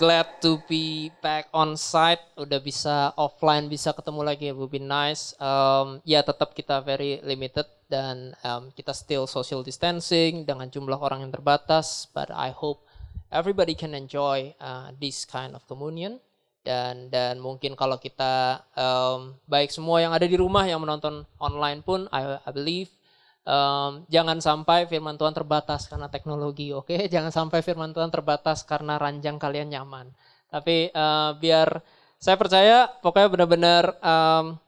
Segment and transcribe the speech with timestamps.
[0.00, 2.24] Glad to be back on site.
[2.40, 4.48] Udah bisa offline, bisa ketemu lagi.
[4.48, 5.36] It would be nice.
[5.36, 11.28] Um, ya tetap kita very limited dan um, kita still social distancing dengan jumlah orang
[11.28, 12.08] yang terbatas.
[12.16, 12.80] But I hope
[13.28, 16.16] everybody can enjoy uh, this kind of communion.
[16.64, 21.84] Dan dan mungkin kalau kita um, baik semua yang ada di rumah yang menonton online
[21.84, 22.88] pun, I, I believe
[23.40, 26.92] Um, jangan sampai firman Tuhan terbatas karena teknologi, oke?
[26.92, 27.08] Okay?
[27.14, 30.12] Jangan sampai firman Tuhan terbatas karena ranjang kalian nyaman.
[30.52, 31.80] Tapi uh, biar
[32.20, 34.60] saya percaya, pokoknya benar-benar um,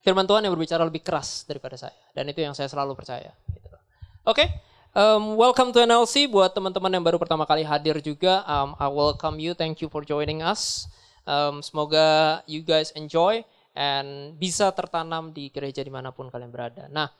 [0.00, 1.96] firman Tuhan yang berbicara lebih keras daripada saya.
[2.16, 3.36] Dan itu yang saya selalu percaya.
[3.52, 3.68] Gitu.
[3.68, 3.80] Oke,
[4.24, 4.48] okay?
[4.96, 6.24] um, welcome to NLC.
[6.24, 9.52] Buat teman-teman yang baru pertama kali hadir juga, um, I welcome you.
[9.52, 10.88] Thank you for joining us.
[11.28, 13.44] Um, semoga you guys enjoy
[13.76, 16.86] and bisa tertanam di gereja di mana pun kalian berada.
[16.88, 17.10] Nah,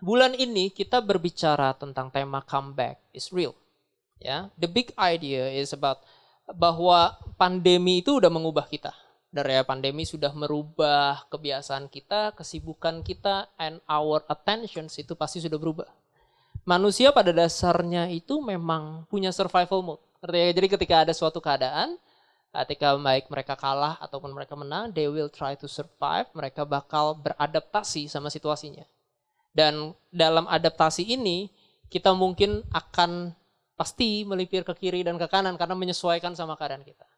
[0.00, 3.56] bulan ini kita berbicara tentang tema comeback is real.
[4.16, 6.00] Ya, the big idea is about
[6.48, 8.94] bahwa pandemi itu udah mengubah kita.
[9.28, 15.60] Dari ya, pandemi sudah merubah kebiasaan kita, kesibukan kita, and our attentions itu pasti sudah
[15.60, 15.88] berubah.
[16.64, 20.02] Manusia pada dasarnya itu memang punya survival mode.
[20.24, 22.00] Jadi ketika ada suatu keadaan,
[22.64, 28.08] ketika baik mereka kalah ataupun mereka menang, they will try to survive, mereka bakal beradaptasi
[28.08, 28.88] sama situasinya.
[29.56, 31.48] Dan dalam adaptasi ini
[31.88, 33.32] kita mungkin akan
[33.72, 37.08] pasti melipir ke kiri dan ke kanan karena menyesuaikan sama keadaan kita.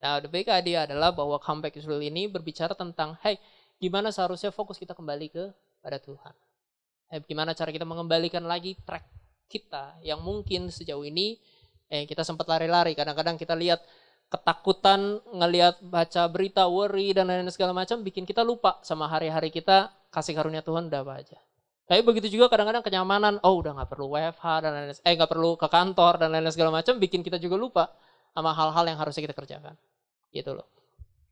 [0.00, 3.36] Nah, the big idea adalah bahwa comeback Israel ini berbicara tentang, hey,
[3.76, 5.44] gimana seharusnya fokus kita kembali ke
[5.84, 6.32] pada Tuhan.
[7.12, 9.04] Hey, gimana cara kita mengembalikan lagi track
[9.48, 11.36] kita yang mungkin sejauh ini
[11.92, 12.96] eh, kita sempat lari-lari.
[12.96, 13.84] Kadang-kadang kita lihat
[14.32, 19.92] ketakutan, ngelihat baca berita, worry, dan lain-lain segala macam, bikin kita lupa sama hari-hari kita,
[20.08, 21.38] kasih karunia Tuhan udah apa aja.
[21.84, 25.50] Tapi begitu juga kadang-kadang kenyamanan, oh udah nggak perlu WFH dan lain-lain, eh nggak perlu
[25.60, 27.84] ke kantor dan lain-lain segala macam, bikin kita juga lupa
[28.32, 29.76] sama hal-hal yang harusnya kita kerjakan,
[30.32, 30.64] gitu loh.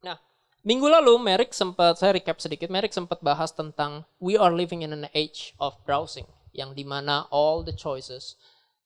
[0.04, 0.20] Nah,
[0.60, 4.92] minggu lalu Merrick sempat, saya recap sedikit, Merrick sempat bahas tentang we are living in
[4.92, 8.36] an age of browsing, yang di mana all the choices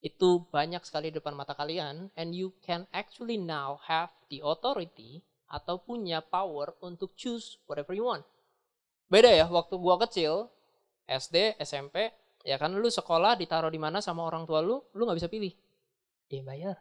[0.07, 5.27] itu banyak sekali di depan mata kalian, and you can actually now have the authority
[5.51, 8.23] atau punya power untuk choose whatever you want.
[9.11, 10.47] Beda ya, waktu gua kecil,
[11.07, 12.11] SD, SMP,
[12.43, 15.55] ya kan lu sekolah ditaruh di mana sama orang tua lu, lu nggak bisa pilih.
[16.27, 16.77] Dia yang bayar.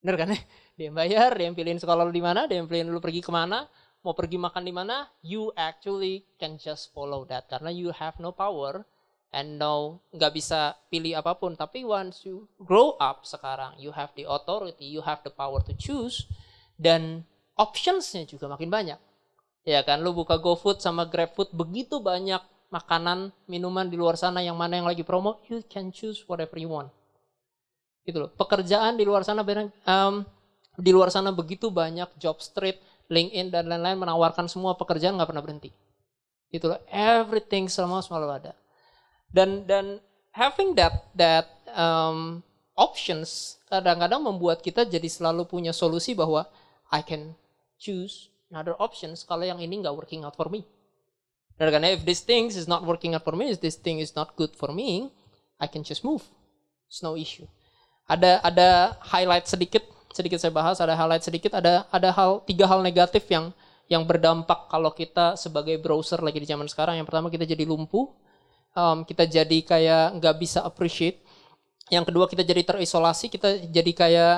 [0.00, 0.40] Bener kan ya?
[0.76, 3.20] Dia yang bayar, dia yang pilihin sekolah lu di mana, dia yang pilihin lu pergi
[3.20, 3.68] ke mana,
[4.04, 7.48] mau pergi makan di mana, you actually can just follow that.
[7.48, 8.84] Karena you have no power
[9.32, 11.52] and no, nggak bisa pilih apa pun.
[11.56, 15.76] Tapi once you grow up sekarang, you have the authority, you have the power to
[15.76, 16.24] choose,
[16.80, 17.26] dan
[17.58, 19.00] optionsnya juga makin banyak.
[19.68, 24.56] Ya kan, lu buka GoFood sama GrabFood begitu banyak makanan, minuman di luar sana yang
[24.56, 26.92] mana yang lagi promo, you can choose whatever you want.
[28.04, 28.30] Gitu loh.
[28.32, 30.24] Pekerjaan di luar sana um,
[30.76, 35.44] di luar sana begitu banyak job street, LinkedIn dan lain-lain menawarkan semua pekerjaan nggak pernah
[35.44, 35.70] berhenti.
[36.52, 36.80] Gitu loh.
[36.88, 38.52] Everything semua selalu ada.
[39.28, 40.00] Dan dan
[40.32, 42.40] having that that um,
[42.78, 46.48] options kadang-kadang membuat kita jadi selalu punya solusi bahwa
[46.88, 47.36] I can
[47.76, 50.64] choose another options kalau yang ini nggak working out for me.
[51.58, 54.14] Dan karena if this thing is not working out for me, if this thing is
[54.14, 55.10] not good for me,
[55.58, 56.22] I can just move.
[56.86, 57.50] It's no issue.
[58.06, 58.68] Ada ada
[59.02, 59.82] highlight sedikit,
[60.14, 63.50] sedikit saya bahas, ada highlight sedikit, ada ada hal tiga hal negatif yang
[63.90, 66.96] yang berdampak kalau kita sebagai browser lagi di zaman sekarang.
[66.96, 68.06] Yang pertama kita jadi lumpuh,
[68.78, 71.20] um, kita jadi kayak nggak bisa appreciate.
[71.90, 74.34] Yang kedua kita jadi terisolasi, kita jadi kayak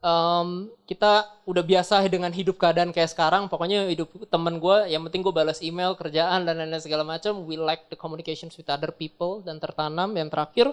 [0.00, 3.46] um, kita udah biasa dengan hidup keadaan kayak sekarang.
[3.46, 7.44] Pokoknya hidup temen gue, yang penting gue balas email, kerjaan dan lain-lain segala macam.
[7.44, 10.12] We like the communications with other people dan tertanam.
[10.16, 10.66] Yang terakhir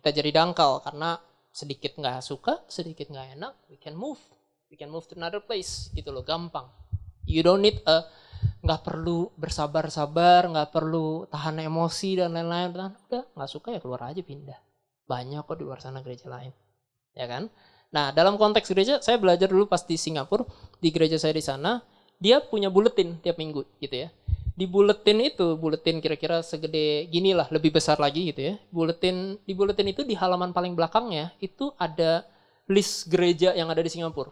[0.00, 1.20] kita jadi dangkal karena
[1.50, 4.22] sedikit nggak suka, sedikit nggak enak, we can move,
[4.70, 6.70] we can move to another place gitu loh, gampang.
[7.26, 8.06] You don't need a
[8.64, 12.70] nggak perlu bersabar-sabar, nggak perlu tahan emosi dan lain-lain.
[12.72, 14.56] Udah nggak suka ya keluar aja pindah.
[15.10, 16.54] Banyak kok di luar sana gereja lain,
[17.18, 17.50] ya kan?
[17.90, 20.46] Nah, dalam konteks gereja, saya belajar dulu pas di Singapura,
[20.78, 21.82] di gereja saya di sana,
[22.22, 24.08] dia punya buletin tiap minggu gitu ya.
[24.54, 28.54] Di buletin itu, buletin kira-kira segede gini lah, lebih besar lagi gitu ya.
[28.70, 32.22] Buletin di buletin itu di halaman paling belakangnya itu ada
[32.70, 34.30] list gereja yang ada di Singapura.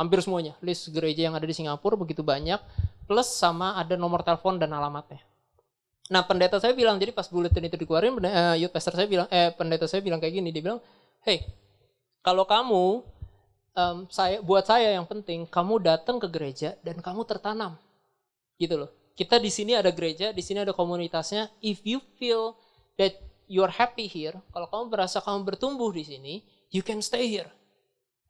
[0.00, 0.56] Hampir semuanya.
[0.64, 2.58] List gereja yang ada di Singapura begitu banyak.
[3.04, 5.20] Plus sama ada nomor telepon dan alamatnya.
[6.08, 9.52] Nah pendeta saya bilang, jadi pas bulletin itu dikeluarin, uh, youth pastor saya bilang, eh
[9.52, 10.80] pendeta saya bilang kayak gini, dia bilang,
[11.24, 11.48] hey,
[12.24, 13.04] kalau kamu,
[13.76, 17.76] um, saya buat saya yang penting, kamu datang ke gereja dan kamu tertanam,
[18.56, 18.90] gitu loh.
[19.14, 21.52] Kita di sini ada gereja, di sini ada komunitasnya.
[21.60, 22.56] If you feel
[22.98, 23.14] that
[23.46, 26.34] you are happy here, kalau kamu merasa kamu bertumbuh di sini,
[26.74, 27.46] you can stay here.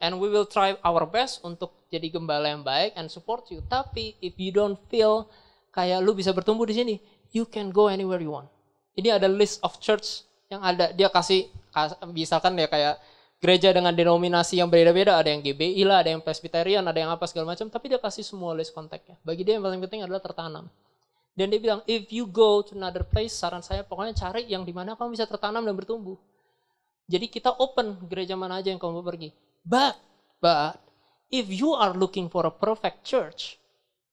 [0.03, 3.65] And we will try our best untuk jadi gembala yang baik and support you.
[3.65, 5.31] Tapi if you don't feel
[5.73, 6.95] kayak lu bisa bertumbuh di sini,
[7.33, 8.51] you can go anywhere you want.
[8.99, 11.49] Ini ada list of church yang ada dia kasih
[12.13, 13.01] misalkan ya kayak
[13.43, 17.29] gereja dengan denominasi yang berbeda-beda, ada yang GBI lah, ada yang Presbyterian, ada yang apa
[17.29, 19.19] segala macam, tapi dia kasih semua list kontaknya.
[19.21, 20.67] Bagi dia yang paling penting adalah tertanam.
[21.35, 24.71] Dan dia bilang, if you go to another place, saran saya pokoknya cari yang di
[24.71, 26.15] mana kamu bisa tertanam dan bertumbuh.
[27.11, 29.35] Jadi kita open gereja mana aja yang kamu mau pergi.
[29.67, 29.99] But,
[30.39, 30.79] but,
[31.29, 33.59] if you are looking for a perfect church,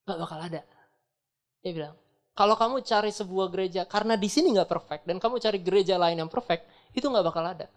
[0.03, 0.65] gak bakal ada.
[1.61, 1.95] Dia bilang,
[2.31, 6.25] kalau kamu cari sebuah gereja karena di sini nggak perfect dan kamu cari gereja lain
[6.25, 6.65] yang perfect,
[6.95, 7.69] itu nggak bakal ada.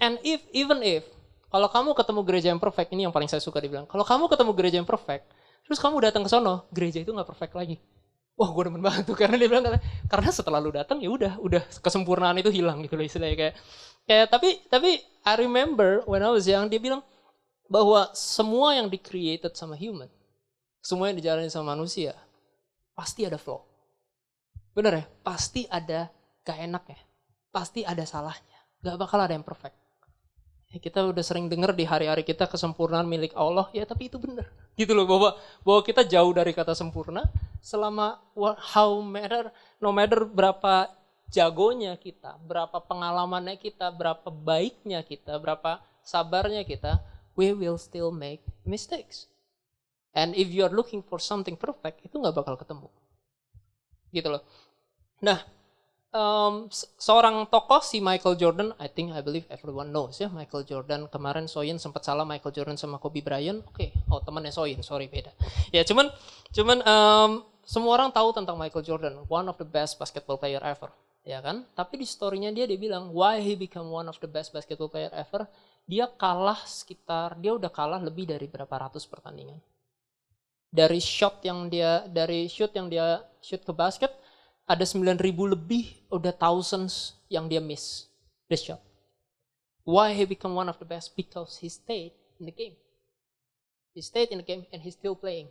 [0.00, 1.04] And if even if
[1.50, 3.84] kalau kamu ketemu gereja yang perfect, ini yang paling saya suka dibilang.
[3.90, 5.28] Kalau kamu ketemu gereja yang perfect,
[5.66, 7.76] terus kamu datang ke sono, gereja itu nggak perfect lagi.
[8.38, 9.66] Wah, gue demen banget tuh karena dia bilang
[10.08, 13.54] karena setelah lu datang ya udah, udah kesempurnaan itu hilang gitu loh istilahnya kayak
[14.08, 14.96] kayak tapi tapi
[15.28, 17.04] I remember when I was young dia bilang
[17.68, 20.08] bahwa semua yang di created sama human,
[20.80, 22.16] semua yang dijalani sama manusia
[22.96, 23.60] pasti ada flow.
[24.72, 25.04] Bener ya?
[25.20, 26.08] Pasti ada
[26.46, 27.00] gak enaknya.
[27.50, 28.58] Pasti ada salahnya.
[28.80, 29.76] Gak bakal ada yang perfect.
[30.70, 34.46] Ya, kita udah sering denger di hari-hari kita kesempurnaan milik Allah, ya tapi itu bener.
[34.78, 35.34] Gitu loh, bahwa,
[35.66, 37.26] bahwa kita jauh dari kata sempurna,
[37.58, 38.22] selama
[38.70, 39.50] how matter,
[39.82, 40.86] no matter berapa
[41.26, 47.02] jagonya kita, berapa pengalamannya kita, berapa baiknya kita, berapa sabarnya kita,
[47.34, 49.26] we will still make mistakes.
[50.14, 52.90] And if you are looking for something perfect, itu nggak bakal ketemu
[54.10, 54.42] gitu loh.
[55.22, 55.42] Nah,
[56.10, 56.66] um,
[56.98, 61.06] seorang tokoh si Michael Jordan, I think I believe everyone knows ya Michael Jordan.
[61.10, 63.62] Kemarin Soyin sempat salah Michael Jordan sama Kobe Bryant.
[63.66, 64.10] Oke, okay.
[64.10, 65.32] oh temannya Soyin, sorry beda.
[65.76, 66.10] Ya cuman
[66.50, 67.30] cuman um,
[67.62, 70.90] semua orang tahu tentang Michael Jordan, one of the best basketball player ever,
[71.22, 71.62] ya kan?
[71.78, 75.10] Tapi di storynya dia dia bilang why he become one of the best basketball player
[75.14, 75.46] ever.
[75.86, 79.58] Dia kalah sekitar dia udah kalah lebih dari berapa ratus pertandingan
[80.70, 84.14] dari shot yang dia dari shoot yang dia shoot ke basket
[84.70, 88.06] ada 9000 lebih udah thousands yang dia miss
[88.46, 88.78] the shot.
[89.82, 91.18] Why he become one of the best?
[91.18, 92.78] Because he stayed in the game.
[93.90, 95.50] He stayed in the game and he's still playing.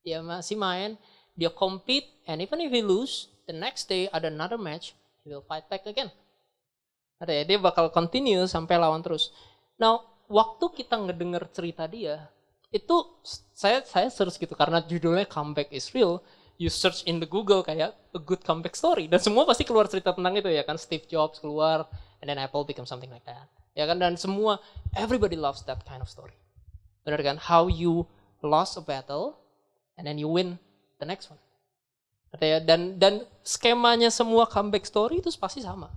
[0.00, 0.96] Dia masih main,
[1.36, 5.44] dia compete, and even if he lose, the next day ada another match, he will
[5.44, 6.08] fight back again.
[7.20, 9.28] Ada ya, dia bakal continue sampai lawan terus.
[9.76, 12.32] Now, waktu kita ngedenger cerita dia,
[12.72, 12.96] itu
[13.52, 16.24] saya saya search gitu karena judulnya comeback is real
[16.62, 19.10] you search in the Google kayak a good comeback story.
[19.10, 20.78] Dan semua pasti keluar cerita tentang itu ya kan.
[20.78, 21.90] Steve Jobs keluar
[22.22, 23.50] and then Apple become something like that.
[23.74, 23.98] Ya kan?
[23.98, 24.62] Dan semua
[24.94, 26.38] everybody loves that kind of story.
[27.02, 27.36] Benar kan?
[27.42, 28.06] How you
[28.46, 29.42] lost a battle
[29.98, 30.62] and then you win
[31.02, 31.42] the next one.
[32.38, 35.90] Ya dan dan skemanya semua comeback story itu pasti sama.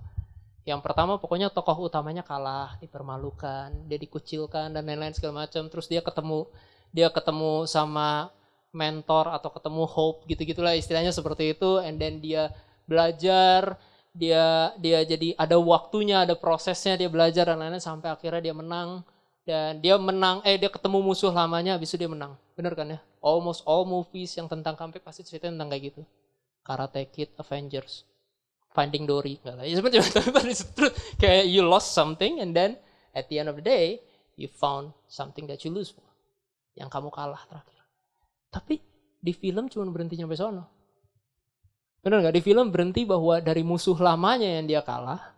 [0.66, 5.70] Yang pertama pokoknya tokoh utamanya kalah, dipermalukan, dia dikucilkan dan lain-lain segala macam.
[5.70, 6.50] Terus dia ketemu
[6.90, 8.34] dia ketemu sama
[8.76, 12.52] mentor atau ketemu hope gitu-gitulah istilahnya seperti itu and then dia
[12.84, 13.80] belajar
[14.12, 19.00] dia dia jadi ada waktunya ada prosesnya dia belajar dan lain-lain sampai akhirnya dia menang
[19.48, 23.00] dan dia menang eh dia ketemu musuh lamanya habis itu dia menang bener kan ya
[23.24, 26.04] almost all movies yang tentang comeback pasti cerita tentang kayak gitu
[26.66, 28.02] Karate Kid Avengers
[28.74, 29.64] Finding Dory lah.
[29.64, 29.80] Ya
[31.22, 32.76] kayak you lost something and then
[33.16, 34.04] at the end of the day
[34.36, 35.96] you found something that you lose.
[36.76, 37.75] Yang kamu kalah terakhir.
[38.50, 38.80] Tapi
[39.20, 40.64] di film cuma berhenti sampai sono.
[42.00, 42.36] Benar nggak?
[42.38, 45.34] Di film berhenti bahwa dari musuh lamanya yang dia kalah,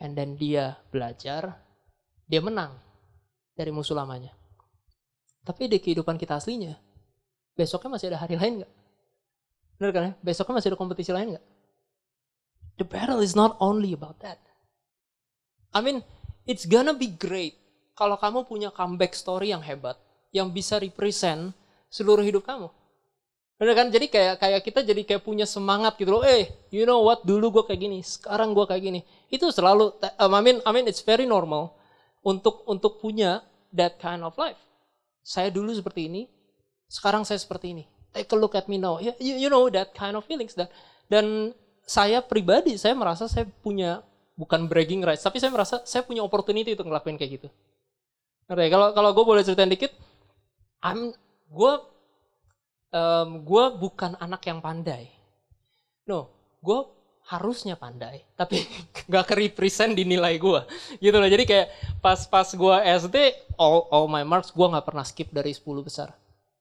[0.00, 1.60] and then dia belajar,
[2.24, 2.72] dia menang
[3.52, 4.32] dari musuh lamanya.
[5.44, 6.80] Tapi di kehidupan kita aslinya,
[7.52, 8.72] besoknya masih ada hari lain nggak?
[9.76, 10.12] Benar kan ya?
[10.24, 11.46] Besoknya masih ada kompetisi lain nggak?
[12.80, 14.40] The battle is not only about that.
[15.76, 16.00] I mean,
[16.48, 17.60] it's gonna be great
[17.94, 20.00] kalau kamu punya comeback story yang hebat,
[20.34, 21.54] yang bisa represent
[21.94, 22.66] seluruh hidup kamu.
[23.54, 23.86] Bener kan?
[23.86, 26.26] Jadi kayak kayak kita jadi kayak punya semangat gitu loh.
[26.26, 27.22] Eh, you know what?
[27.22, 29.00] Dulu gue kayak gini, sekarang gue kayak gini.
[29.30, 29.94] Itu selalu.
[30.18, 31.78] Um, I mean, I mean, it's very normal
[32.26, 34.58] untuk untuk punya that kind of life.
[35.22, 36.26] Saya dulu seperti ini,
[36.90, 37.84] sekarang saya seperti ini.
[38.10, 38.98] Take a look at me now.
[38.98, 40.58] You, you know that kind of feelings.
[40.58, 40.66] Dan
[41.06, 41.54] dan
[41.86, 44.02] saya pribadi saya merasa saya punya
[44.34, 47.48] bukan bragging rights, tapi saya merasa saya punya opportunity untuk ngelakuin kayak gitu.
[48.50, 48.66] Ngerti?
[48.66, 49.94] Kalau kalau gue boleh ceritain dikit,
[50.82, 51.14] I'm
[51.48, 51.72] gue
[52.94, 55.10] um, gue bukan anak yang pandai.
[56.04, 56.80] No, gue
[57.24, 58.60] harusnya pandai, tapi
[59.08, 60.60] nggak ke represent di nilai gue,
[61.00, 61.28] gitu loh.
[61.28, 61.68] Jadi kayak
[62.04, 63.16] pas pas gue SD,
[63.56, 66.12] all all my marks gue nggak pernah skip dari 10 besar.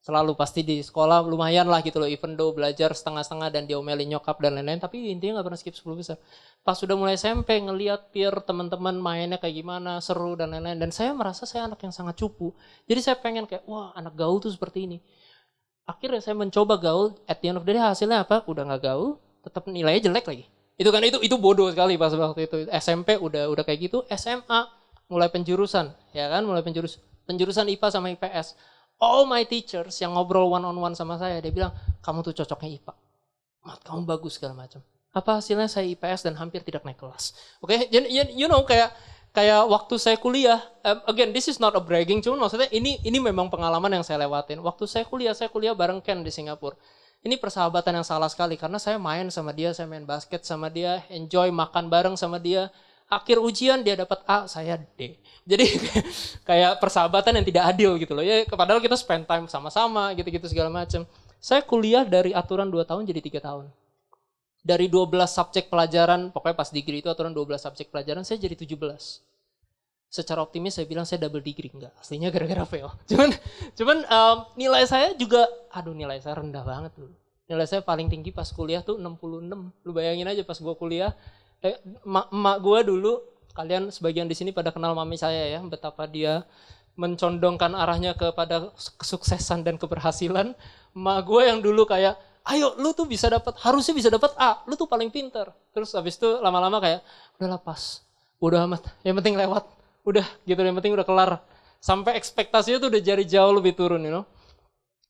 [0.04, 4.36] Selalu pasti di sekolah lumayan lah gitu loh, even though belajar setengah-setengah dan diomelin nyokap
[4.44, 6.20] dan lain-lain, tapi intinya nggak pernah skip 10 besar.
[6.60, 11.16] Pas sudah mulai SMP ngeliat peer teman-teman mainnya kayak gimana, seru dan lain-lain, dan saya
[11.16, 12.52] merasa saya anak yang sangat cupu.
[12.84, 15.00] Jadi saya pengen kayak, wah anak gaul tuh seperti ini.
[15.88, 18.44] Akhirnya saya mencoba gaul, at the end of the day hasilnya apa?
[18.44, 20.52] Udah nggak gaul, tetap nilainya jelek lagi.
[20.76, 22.68] Itu kan itu itu bodoh sekali pas waktu itu.
[22.76, 24.68] SMP udah udah kayak gitu, SMA
[25.08, 26.44] mulai penjurusan, ya kan?
[26.44, 28.60] Mulai penjurus penjurusan IPA sama IPS
[29.00, 31.74] all my teachers yang ngobrol one on one sama saya, dia bilang,
[32.04, 32.94] kamu tuh cocoknya IPA.
[33.64, 34.84] Mat, kamu bagus segala macam.
[35.14, 37.38] Apa hasilnya saya IPS dan hampir tidak naik kelas.
[37.62, 38.10] Oke, okay?
[38.10, 38.92] you know kayak
[39.34, 43.18] kayak waktu saya kuliah, um, again this is not a bragging, cuman maksudnya ini ini
[43.22, 44.62] memang pengalaman yang saya lewatin.
[44.62, 46.78] Waktu saya kuliah, saya kuliah bareng Ken di Singapura.
[47.24, 51.08] Ini persahabatan yang salah sekali karena saya main sama dia, saya main basket sama dia,
[51.08, 52.68] enjoy makan bareng sama dia.
[53.14, 55.22] Akhir ujian dia dapat A, saya D.
[55.46, 55.66] Jadi
[56.50, 58.26] kayak persahabatan yang tidak adil gitu loh.
[58.26, 61.06] Ya padahal kita spend time sama-sama gitu-gitu segala macam.
[61.38, 63.70] Saya kuliah dari aturan 2 tahun jadi tiga tahun.
[64.64, 69.20] Dari 12 subjek pelajaran, pokoknya pas degree itu aturan 12 subjek pelajaran, saya jadi 17
[70.14, 73.34] secara optimis saya bilang saya double degree enggak aslinya gara-gara fail cuman
[73.74, 77.18] cuman um, nilai saya juga aduh nilai saya rendah banget dulu
[77.50, 79.18] nilai saya paling tinggi pas kuliah tuh 66
[79.58, 81.18] lu bayangin aja pas gua kuliah
[81.64, 83.14] eh, emak, emak gue dulu
[83.54, 86.42] Kalian sebagian di sini pada kenal mami saya ya, betapa dia
[86.98, 90.58] mencondongkan arahnya kepada kesuksesan dan keberhasilan.
[90.98, 92.18] Ma gue yang dulu kayak,
[92.50, 95.54] ayo lu tuh bisa dapat, harusnya bisa dapat A, lu tuh paling pinter.
[95.70, 97.06] Terus habis itu lama-lama kayak,
[97.38, 98.02] udah pas,
[98.42, 99.70] udah amat, yang penting lewat,
[100.02, 101.32] udah gitu, yang penting udah kelar.
[101.78, 104.26] Sampai ekspektasinya tuh udah jadi jauh lebih turun, you know.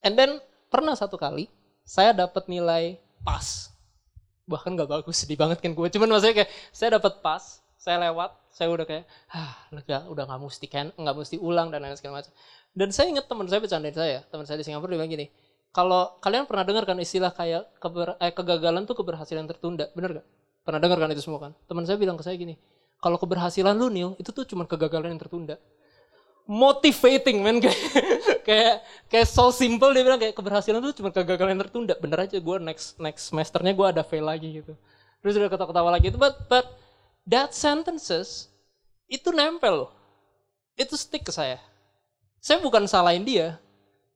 [0.04, 1.48] And then pernah satu kali,
[1.88, 3.72] saya dapat nilai pas.
[4.44, 5.88] Bahkan gak bagus, sedih banget kan gue.
[5.88, 9.04] Cuman maksudnya kayak, saya dapat pas, saya lewat saya udah kayak
[9.36, 12.32] ah lega udah nggak mesti kan nggak mesti ulang dan lain segala macam.
[12.72, 15.28] Dan saya ingat teman saya bercandain saya teman saya di Singapura dia bilang gini
[15.76, 20.28] kalau kalian pernah dengar kan istilah kayak keber, eh, kegagalan tuh keberhasilan tertunda bener gak
[20.64, 21.52] pernah dengar kan itu semua kan?
[21.68, 22.56] Teman saya bilang ke saya gini
[23.04, 25.60] kalau keberhasilan lu Neil itu tuh cuma kegagalan yang tertunda
[26.44, 27.80] motivating men kayak
[28.44, 28.76] kayak
[29.08, 32.58] kayak so simple dia bilang kayak keberhasilan itu cuma kegagalan yang tertunda bener aja gue
[32.60, 34.76] next next semesternya gue ada fail lagi gitu
[35.24, 36.68] terus udah ketawa-ketawa lagi itu but but
[37.24, 38.52] that sentences
[39.08, 39.92] itu nempel loh.
[40.74, 41.60] Itu stick ke saya.
[42.42, 43.62] Saya bukan salahin dia.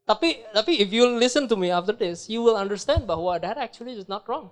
[0.07, 3.93] Tapi tapi if you listen to me after this, you will understand bahwa that actually
[3.93, 4.49] is not wrong.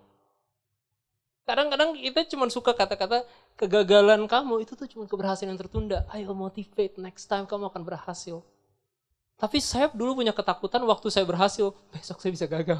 [1.50, 3.24] Kadang-kadang kita cuma suka kata-kata
[3.56, 6.04] kegagalan kamu itu tuh cuma keberhasilan yang tertunda.
[6.12, 8.44] Ayo motivate next time kamu akan berhasil.
[9.36, 12.80] Tapi saya dulu punya ketakutan waktu saya berhasil, besok saya bisa gagal.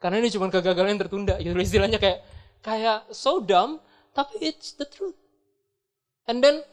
[0.00, 1.34] Karena ini cuma kegagalan yang tertunda.
[1.40, 2.24] Gitu istilahnya kayak
[2.60, 3.80] kayak so dumb
[4.12, 5.16] tapi it's the truth.
[6.28, 6.64] And then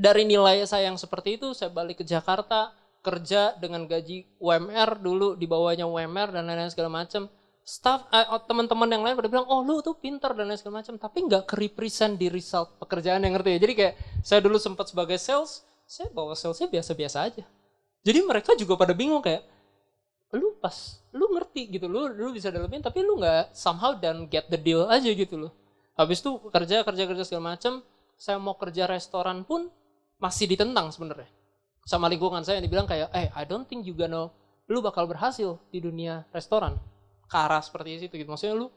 [0.00, 2.72] dari nilai saya yang seperti itu, saya balik ke Jakarta,
[3.04, 7.28] kerja dengan gaji UMR dulu, di bawahnya UMR dan lain-lain segala macam.
[7.62, 10.98] Staff, oh, teman-teman yang lain pada bilang, oh lu tuh pinter dan lain segala macam,
[10.98, 13.58] tapi nggak ke represent di result pekerjaan yang ngerti ya.
[13.62, 13.94] Jadi kayak
[14.26, 17.46] saya dulu sempat sebagai sales, saya bawa salesnya biasa-biasa aja.
[18.02, 19.46] Jadi mereka juga pada bingung kayak,
[20.34, 24.50] lu pas, lu ngerti gitu, lu lu bisa dalemin, tapi lu nggak somehow dan get
[24.50, 25.52] the deal aja gitu loh.
[25.94, 27.78] Habis itu kerja kerja kerja segala macam,
[28.18, 29.70] saya mau kerja restoran pun
[30.18, 31.30] masih ditentang sebenarnya.
[31.86, 34.34] Sama lingkungan saya yang dibilang kayak, eh I don't think you gonna,
[34.66, 36.74] lu bakal berhasil di dunia restoran.
[37.26, 38.28] Ke arah seperti itu gitu.
[38.28, 38.68] Maksudnya lu,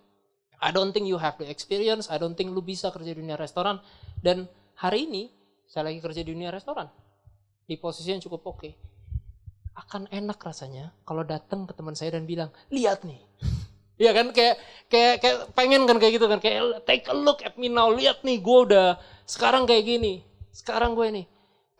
[0.61, 3.35] I don't think you have the experience, I don't think lu bisa kerja di dunia
[3.35, 3.81] restoran.
[4.19, 4.47] Dan
[4.79, 5.23] hari ini,
[5.67, 6.87] saya lagi kerja di dunia restoran.
[7.65, 8.59] Di posisi yang cukup oke.
[8.61, 8.73] Okay.
[9.75, 13.19] Akan enak rasanya kalau datang ke teman saya dan bilang, lihat nih,
[13.95, 14.55] Iya kan kayak
[14.91, 18.27] kayak kayak pengen kan kayak gitu kan kayak take a look at me now lihat
[18.27, 20.19] nih gue udah sekarang kayak gini
[20.51, 21.23] sekarang gue ini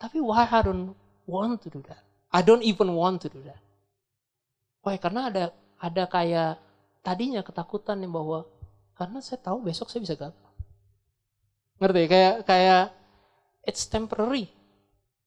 [0.00, 0.96] tapi why I don't
[1.28, 2.00] want to do that
[2.32, 3.60] I don't even want to do that
[4.80, 5.44] why karena ada
[5.80, 6.58] ada kayak
[7.04, 8.48] tadinya ketakutan nih bahwa
[8.96, 10.46] karena saya tahu besok saya bisa gagal
[11.76, 12.84] ngerti kayak kayak
[13.66, 14.48] it's temporary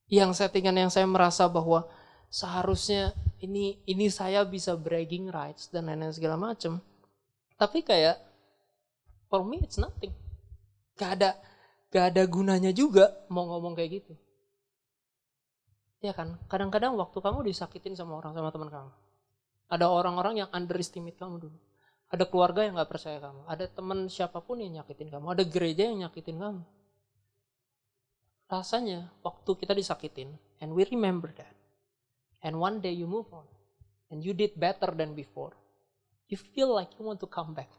[0.10, 1.86] yang settingan yang saya merasa bahwa
[2.34, 6.82] seharusnya ini ini saya bisa bragging rights dan lain-lain segala macam.
[7.56, 8.18] Tapi kayak
[9.30, 10.12] for me it's nothing.
[10.98, 11.38] Gak ada
[11.94, 14.14] gak ada gunanya juga mau ngomong kayak gitu.
[16.00, 18.92] Ya kan, kadang-kadang waktu kamu disakitin sama orang sama teman kamu.
[19.70, 21.58] Ada orang-orang yang underestimate kamu dulu.
[22.10, 23.42] Ada keluarga yang gak percaya kamu.
[23.46, 25.26] Ada teman siapa pun yang nyakitin kamu.
[25.30, 26.62] Ada gereja yang nyakitin kamu.
[28.50, 31.54] Rasanya waktu kita disakitin, and we remember that
[32.42, 33.46] And one day you move on.
[34.10, 35.54] and you did better than before,
[36.28, 37.70] you feel like you want to come back.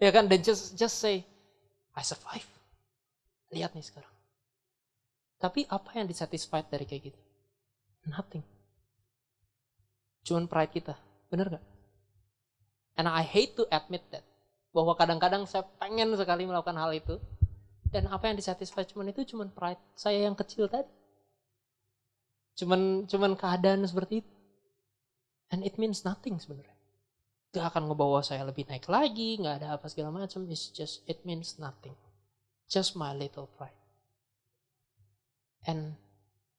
[0.00, 0.28] Ya kan?
[0.28, 1.24] Dan just just say,
[1.96, 2.44] I survive.
[3.52, 4.12] Lihat nih sekarang.
[5.40, 7.20] Tapi apa yang disatisfied dari kayak gitu?
[8.08, 8.44] Nothing.
[10.24, 10.94] Cuman pride kita.
[11.32, 11.64] Bener gak?
[12.98, 14.24] And I hate to admit that.
[14.70, 17.16] Bahwa kadang-kadang saya pengen sekali melakukan hal itu.
[17.90, 20.86] Dan apa yang disatisfied cuman itu cuman pride saya yang kecil tadi.
[22.54, 24.32] Cuman cuman keadaan seperti itu.
[25.50, 26.76] And it means nothing sebenarnya.
[27.50, 30.46] Gak akan ngebawa saya lebih naik lagi, gak ada apa segala macam.
[30.46, 31.98] It's just, it means nothing.
[32.70, 33.74] Just my little pride.
[35.66, 35.98] And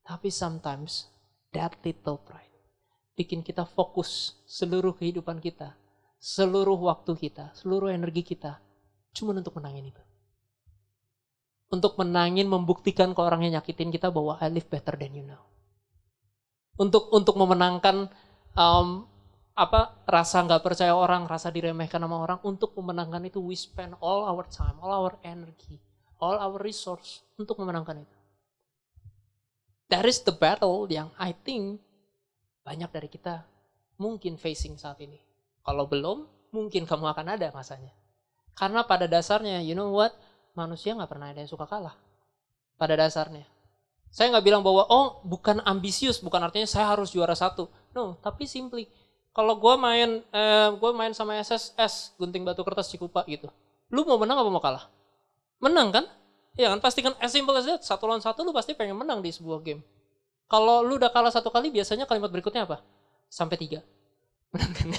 [0.03, 1.07] tapi sometimes
[1.55, 2.50] that little pride
[3.15, 5.75] bikin kita fokus seluruh kehidupan kita,
[6.21, 8.61] seluruh waktu kita, seluruh energi kita
[9.11, 10.03] cuma untuk menangin itu.
[11.71, 15.39] Untuk menangin, membuktikan ke orang yang nyakitin kita bahwa I live better than you now.
[16.75, 18.11] Untuk untuk memenangkan
[18.55, 19.07] um,
[19.55, 24.27] apa rasa nggak percaya orang, rasa diremehkan sama orang, untuk memenangkan itu we spend all
[24.27, 25.79] our time, all our energy,
[26.19, 28.17] all our resource untuk memenangkan itu.
[29.91, 31.83] That is the battle yang I think
[32.61, 33.45] banyak dari kita
[34.01, 35.17] mungkin facing saat ini.
[35.61, 37.93] Kalau belum, mungkin kamu akan ada masanya.
[38.57, 40.13] Karena pada dasarnya, you know what?
[40.57, 41.95] Manusia nggak pernah ada yang suka kalah.
[42.75, 43.45] Pada dasarnya.
[44.11, 47.71] Saya nggak bilang bahwa, oh bukan ambisius, bukan artinya saya harus juara satu.
[47.95, 48.91] No, tapi simply,
[49.31, 53.47] kalau gue main, eh, gue main sama SSS, gunting batu kertas Cikupa gitu.
[53.87, 54.91] Lu mau menang apa mau kalah?
[55.63, 56.05] Menang kan?
[56.59, 57.79] Ya kan, pasti kan as simple as that.
[57.87, 59.79] Satu lawan satu lu pasti pengen menang di sebuah game.
[60.51, 62.83] Kalau lu udah kalah satu kali, biasanya kalimat berikutnya apa?
[63.31, 63.79] Sampai tiga.
[64.51, 64.91] Menang kan?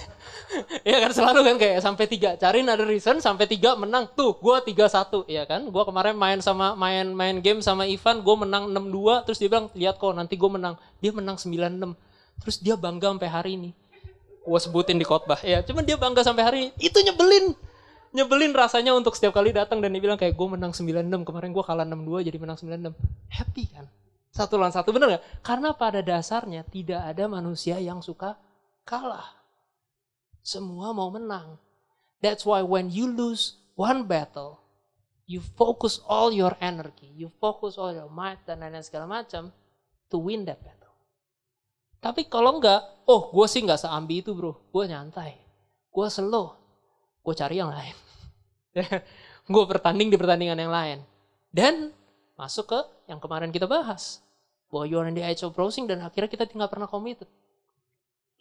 [0.81, 2.41] ya kan selalu kan kayak sampai tiga.
[2.41, 4.09] Cariin ada reason sampai tiga menang.
[4.17, 5.69] Tuh, gue tiga satu, ya kan?
[5.69, 9.29] Gue kemarin main sama main main game sama Ivan, gue menang enam dua.
[9.29, 10.81] Terus dia bilang, lihat kok nanti gue menang.
[11.05, 11.93] Dia menang sembilan enam.
[12.41, 13.71] Terus dia bangga sampai hari ini.
[14.41, 15.45] Gue sebutin di khotbah.
[15.45, 16.71] Ya, cuman dia bangga sampai hari ini.
[16.81, 17.53] Itu nyebelin
[18.13, 21.65] nyebelin rasanya untuk setiap kali datang dan dia bilang kayak gue menang 96 kemarin gue
[21.65, 22.93] kalah 62 jadi menang 96
[23.33, 23.89] happy kan
[24.33, 25.25] satu lawan satu bener gak?
[25.45, 28.41] Karena pada dasarnya tidak ada manusia yang suka
[28.89, 29.29] kalah.
[30.41, 31.61] Semua mau menang.
[32.25, 34.63] That's why when you lose one battle,
[35.29, 39.53] you focus all your energy, you focus all your might dan lain-lain segala macam
[40.09, 40.97] to win that battle.
[42.03, 45.39] Tapi kalau enggak, oh gue sih nggak seambi itu bro, gue nyantai,
[45.93, 46.57] gue slow,
[47.23, 47.97] gue cari yang lain.
[49.55, 50.99] gue bertanding di pertandingan yang lain.
[51.53, 51.95] Dan
[52.37, 54.21] masuk ke yang kemarin kita bahas.
[54.73, 57.29] Bahwa you are in the age of browsing dan akhirnya kita tidak pernah committed.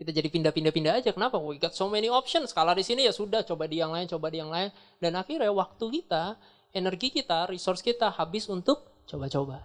[0.01, 1.13] Kita jadi pindah-pindah-pindah aja.
[1.13, 1.37] Kenapa?
[1.37, 2.55] We got so many options.
[2.57, 4.73] Kalau di sini ya sudah, coba di yang lain, coba di yang lain.
[4.97, 6.41] Dan akhirnya waktu kita,
[6.73, 9.61] energi kita, resource kita habis untuk coba-coba.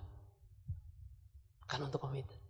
[1.64, 2.40] Bukan untuk committed.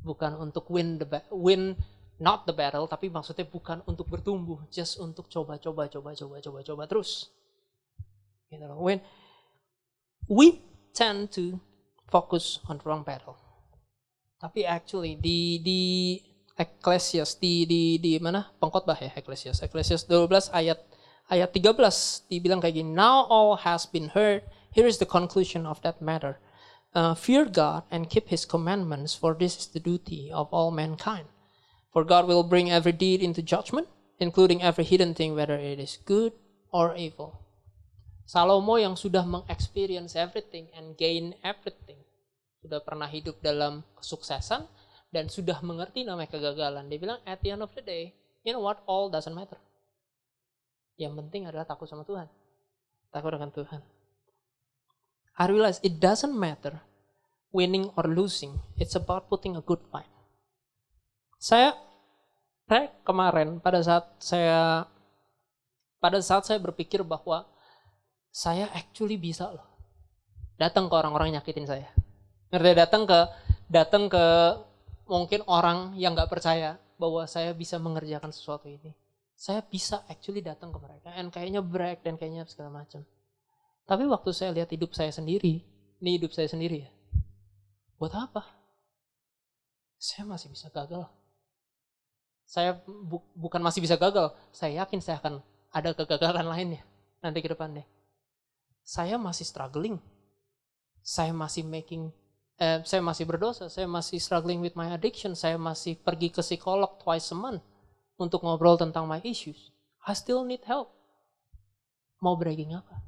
[0.00, 1.76] Bukan untuk win the win
[2.16, 7.28] not the battle, tapi maksudnya bukan untuk bertumbuh, just untuk coba-coba, coba-coba, coba-coba terus.
[8.48, 8.80] Gitu loh.
[8.80, 9.04] When
[10.32, 10.64] we
[10.96, 11.60] tend to
[12.08, 13.36] focus on wrong battle.
[14.40, 15.82] Tapi actually di di
[16.56, 18.48] Ecclesiastes di di di mana?
[18.56, 19.60] Pengkhotbah ya Ecclesiastes.
[19.68, 20.80] Ecclesiastes 12 ayat
[21.28, 24.40] ayat 13 dibilang kayak gini now all has been heard.
[24.72, 26.40] Here is the conclusion of that matter.
[26.96, 31.28] Uh, fear God and keep his commandments for this is the duty of all mankind.
[31.92, 35.98] For God will bring every deed into judgment including every hidden thing whether it is
[36.04, 36.32] good
[36.72, 37.45] or evil
[38.26, 42.02] Salomo yang sudah mengexperience everything and gain everything.
[42.58, 44.66] Sudah pernah hidup dalam kesuksesan
[45.14, 46.90] dan sudah mengerti namanya kegagalan.
[46.90, 48.10] Dia bilang at the end of the day,
[48.42, 49.56] you know what, all doesn't matter.
[50.98, 52.26] Yang penting adalah takut sama Tuhan.
[53.14, 53.80] Takut dengan Tuhan.
[55.38, 56.82] I realize it doesn't matter
[57.54, 58.58] winning or losing.
[58.74, 60.10] It's about putting a good fight.
[61.38, 61.78] Saya,
[62.66, 64.88] saya kemarin pada saat saya
[66.02, 67.46] pada saat saya berpikir bahwa
[68.36, 69.64] saya actually bisa loh
[70.60, 71.88] datang ke orang-orang yang nyakitin saya.
[72.52, 73.18] Ngerti datang ke
[73.72, 74.24] datang ke
[75.08, 78.92] mungkin orang yang nggak percaya bahwa saya bisa mengerjakan sesuatu ini.
[79.32, 83.00] Saya bisa actually datang ke mereka and kayaknya break dan kayaknya segala macam.
[83.88, 85.64] Tapi waktu saya lihat hidup saya sendiri,
[86.04, 86.90] ini hidup saya sendiri ya.
[87.96, 88.44] Buat apa?
[89.96, 91.08] Saya masih bisa gagal.
[92.44, 95.40] Saya bu bukan masih bisa gagal, saya yakin saya akan
[95.72, 96.84] ada kegagalan lainnya
[97.24, 97.82] nanti ke depannya
[98.86, 99.98] saya masih struggling.
[101.02, 102.14] Saya masih making
[102.62, 106.94] eh, saya masih berdosa, saya masih struggling with my addiction, saya masih pergi ke psikolog
[107.02, 107.62] twice a month
[108.16, 109.74] untuk ngobrol tentang my issues.
[110.06, 110.94] I still need help.
[112.22, 113.02] Mau bragging apa?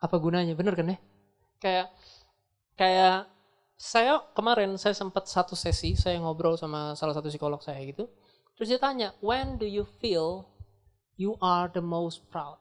[0.00, 0.54] Apa gunanya?
[0.54, 0.98] Bener kan ya?
[1.58, 1.86] Kayak
[2.78, 3.18] kayak
[3.76, 8.08] saya kemarin saya sempat satu sesi saya ngobrol sama salah satu psikolog saya gitu.
[8.56, 10.48] Terus dia tanya, when do you feel
[11.20, 12.56] you are the most proud?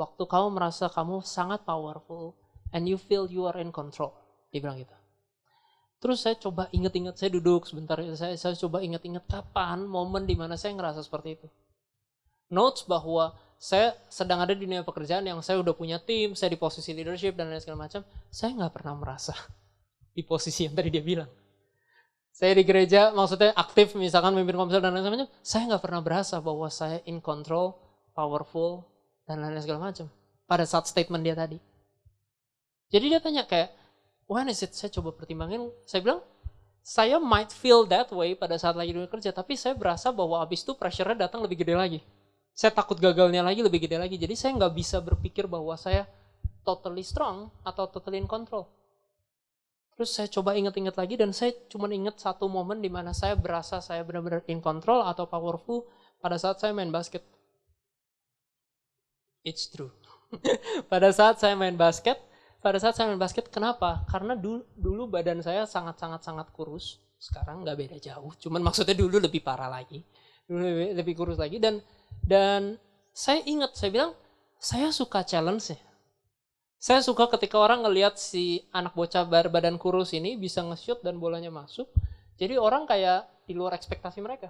[0.00, 2.32] Waktu kamu merasa kamu sangat powerful
[2.72, 4.16] and you feel you are in control.
[4.48, 4.96] Dia bilang gitu.
[6.00, 10.56] Terus saya coba inget-inget, saya duduk sebentar, saya, saya coba inget-inget kapan momen di mana
[10.56, 11.46] saya ngerasa seperti itu.
[12.48, 16.56] Notes bahwa saya sedang ada di dunia pekerjaan yang saya udah punya tim, saya di
[16.56, 18.00] posisi leadership dan lain segala macam,
[18.32, 19.36] saya nggak pernah merasa
[20.16, 21.28] di posisi yang tadi dia bilang.
[22.32, 26.40] Saya di gereja maksudnya aktif misalkan memimpin komsel dan lain sebagainya, saya nggak pernah berasa
[26.40, 27.76] bahwa saya in control,
[28.16, 28.89] powerful
[29.30, 30.10] dan lain-lain segala macam
[30.50, 31.62] pada saat statement dia tadi.
[32.90, 33.70] Jadi dia tanya kayak,
[34.26, 34.74] when is it?
[34.74, 36.20] Saya coba pertimbangin, saya bilang,
[36.82, 40.66] saya might feel that way pada saat lagi di kerja, tapi saya berasa bahwa abis
[40.66, 42.00] itu pressure-nya datang lebih gede lagi
[42.60, 44.16] saya takut gagalnya lagi lebih gede lagi.
[44.20, 46.04] Jadi saya nggak bisa berpikir bahwa saya
[46.60, 48.68] totally strong atau totally in control.
[49.96, 53.80] Terus saya coba inget-inget lagi dan saya cuma inget satu momen di mana saya berasa
[53.80, 55.88] saya benar-benar in control atau powerful
[56.20, 57.24] pada saat saya main basket.
[59.40, 59.92] It's true.
[60.92, 62.20] pada saat saya main basket,
[62.60, 64.04] pada saat saya main basket, kenapa?
[64.06, 67.00] Karena dulu, dulu badan saya sangat-sangat-sangat kurus.
[67.20, 70.00] Sekarang nggak beda jauh, cuman maksudnya dulu lebih parah lagi.
[70.48, 71.84] Dulu lebih, lebih kurus lagi dan
[72.24, 72.80] dan
[73.12, 74.12] saya ingat, saya bilang,
[74.56, 75.80] saya suka challenge ya.
[76.80, 81.52] Saya suka ketika orang ngelihat si anak bocah badan kurus ini bisa nge-shoot dan bolanya
[81.52, 81.92] masuk.
[82.40, 84.48] Jadi orang kayak di luar ekspektasi mereka.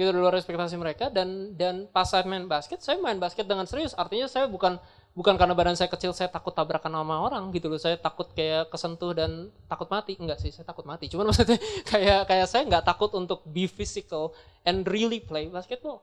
[0.00, 3.92] Gitu luar ekspektasi mereka dan dan pas saya main basket, saya main basket dengan serius.
[3.92, 4.80] Artinya saya bukan
[5.12, 7.76] bukan karena badan saya kecil saya takut tabrakan sama orang gitu loh.
[7.76, 10.16] Saya takut kayak kesentuh dan takut mati.
[10.16, 11.12] Enggak sih, saya takut mati.
[11.12, 14.32] Cuman maksudnya kayak kayak saya nggak takut untuk be physical
[14.64, 16.00] and really play basketball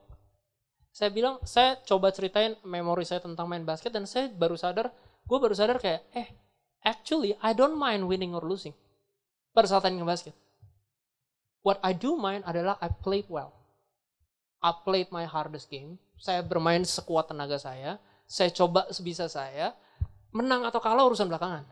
[0.98, 4.90] saya bilang saya coba ceritain memori saya tentang main basket dan saya baru sadar
[5.30, 6.26] gue baru sadar kayak eh
[6.82, 8.74] actually I don't mind winning or losing
[9.54, 10.34] pada saat main basket
[11.62, 13.54] what I do mind adalah I played well
[14.58, 15.98] I played my hardest game.
[16.18, 18.02] Saya bermain sekuat tenaga saya.
[18.26, 19.74] Saya coba sebisa saya.
[20.34, 21.64] Menang atau kalah urusan belakangan.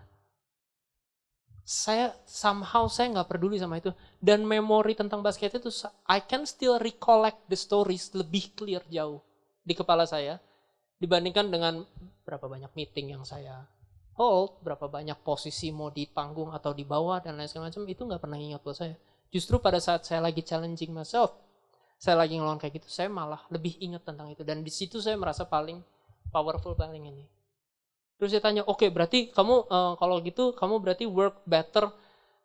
[1.66, 3.90] Saya somehow saya nggak peduli sama itu.
[4.22, 5.68] Dan memori tentang basket itu
[6.06, 9.18] I can still recollect the stories lebih clear jauh
[9.66, 10.38] di kepala saya
[11.02, 11.82] dibandingkan dengan
[12.22, 13.66] berapa banyak meeting yang saya
[14.16, 18.20] hold berapa banyak posisi mau di panggung atau di bawah dan lain segala itu nggak
[18.20, 18.96] pernah ingat buat saya.
[19.28, 21.36] Justru pada saat saya lagi challenging myself
[21.96, 25.16] saya lagi ngelawan kayak gitu saya malah lebih ingat tentang itu dan di situ saya
[25.16, 25.80] merasa paling
[26.28, 27.24] powerful paling ini
[28.16, 31.92] Terus dia tanya, oke okay, berarti kamu uh, kalau gitu kamu berarti work better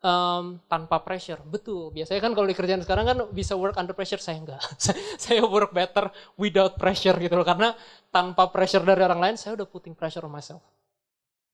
[0.04, 1.40] um, tanpa pressure.
[1.48, 1.96] Betul.
[1.96, 4.20] Biasanya kan kalau di kerjaan sekarang kan bisa work under pressure.
[4.20, 4.60] Saya enggak.
[5.24, 7.48] saya work better without pressure gitu loh.
[7.48, 7.72] Karena
[8.12, 10.60] tanpa pressure dari orang lain, saya udah putting pressure on myself.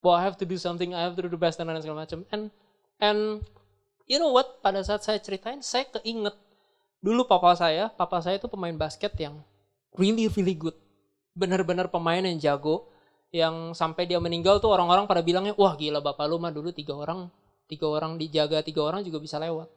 [0.01, 2.05] Well, I have to do something, I have to do the best dan lain segala
[2.05, 2.25] macam.
[2.33, 2.49] And
[2.97, 3.45] and
[4.09, 4.65] you know what?
[4.65, 6.33] Pada saat saya ceritain, saya keinget
[7.01, 9.41] dulu papa saya, papa saya itu pemain basket yang
[9.95, 10.75] really really good.
[11.37, 12.89] Benar-benar pemain yang jago
[13.29, 16.95] yang sampai dia meninggal tuh orang-orang pada bilangnya wah gila bapak lu mah dulu tiga
[16.95, 17.27] orang
[17.67, 19.67] tiga orang dijaga tiga orang juga bisa lewat.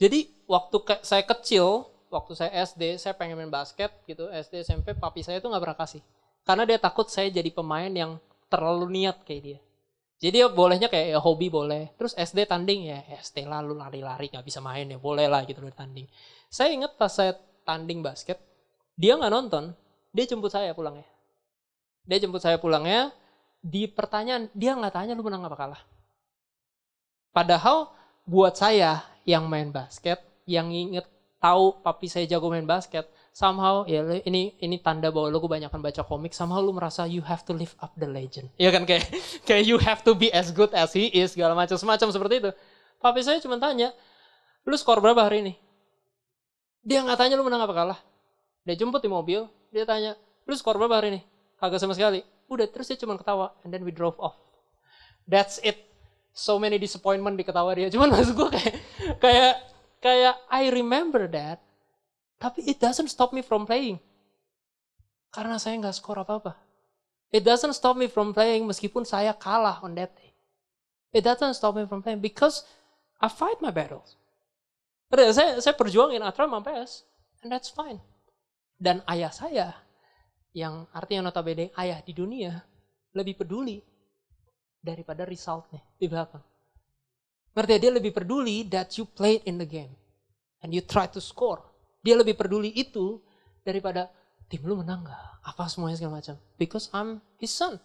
[0.00, 4.26] Jadi waktu ke, saya kecil waktu saya SD saya pengen main basket gitu.
[4.28, 6.02] SD SMP papi saya tuh nggak pernah kasih.
[6.42, 8.18] Karena dia takut saya jadi pemain yang
[8.50, 9.58] terlalu niat kayak dia
[10.20, 11.96] jadi ya bolehnya kayak ya hobi boleh.
[11.96, 15.72] Terus SD tanding ya SD lalu lari-lari nggak bisa main ya boleh lah gitu loh
[15.72, 16.04] tanding.
[16.52, 17.32] Saya ingat pas saya
[17.64, 18.36] tanding basket
[19.00, 19.72] dia nggak nonton
[20.12, 21.08] dia jemput saya pulang ya
[22.10, 23.12] dia jemput saya pulangnya,
[23.60, 25.82] di pertanyaan, dia nggak tanya lu menang apa kalah.
[27.30, 27.92] Padahal
[28.24, 31.06] buat saya yang main basket, yang inget
[31.38, 33.06] tahu papi saya jago main basket,
[33.40, 37.40] somehow ya ini ini tanda bahwa lu kebanyakan baca komik, somehow lu merasa you have
[37.40, 38.52] to live up the legend.
[38.60, 39.08] Ya kan kayak
[39.48, 42.50] kayak you have to be as good as he is segala macam semacam seperti itu.
[43.00, 43.96] Papi saya cuma tanya,
[44.68, 45.52] lu skor berapa hari ini?
[46.84, 48.00] Dia nggak tanya lu menang apa kalah.
[48.68, 51.20] Dia jemput di mobil, dia tanya, lu skor berapa hari ini?
[51.56, 52.20] Kagak sama sekali.
[52.52, 54.36] Udah terus dia cuma ketawa and then we drove off.
[55.24, 55.80] That's it.
[56.36, 57.88] So many disappointment di ketawa dia.
[57.94, 58.74] Cuman maksud gue kayak
[59.16, 59.54] kayak
[60.04, 61.69] kayak I remember that.
[62.40, 64.00] Tapi it doesn't stop me from playing.
[65.28, 66.56] Karena saya nggak skor apa-apa.
[67.30, 70.32] It doesn't stop me from playing meskipun saya kalah on that day.
[71.14, 72.66] It doesn't stop me from playing because
[73.20, 74.18] I fight my battles.
[75.10, 76.80] Saya, saya perjuangin Atra sampai
[77.44, 78.00] and that's fine.
[78.80, 79.68] Dan ayah saya
[80.56, 82.58] yang artinya notabene ayah di dunia
[83.14, 83.78] lebih peduli
[84.80, 86.42] daripada resultnya di belakang.
[87.54, 89.94] Ngerti dia lebih peduli that you played in the game
[90.62, 91.69] and you try to score.
[92.00, 93.20] Dia lebih peduli itu
[93.60, 94.08] daripada
[94.48, 95.22] tim lu menang gak?
[95.44, 96.36] Apa semuanya segala macam.
[96.56, 97.78] Because I'm his son.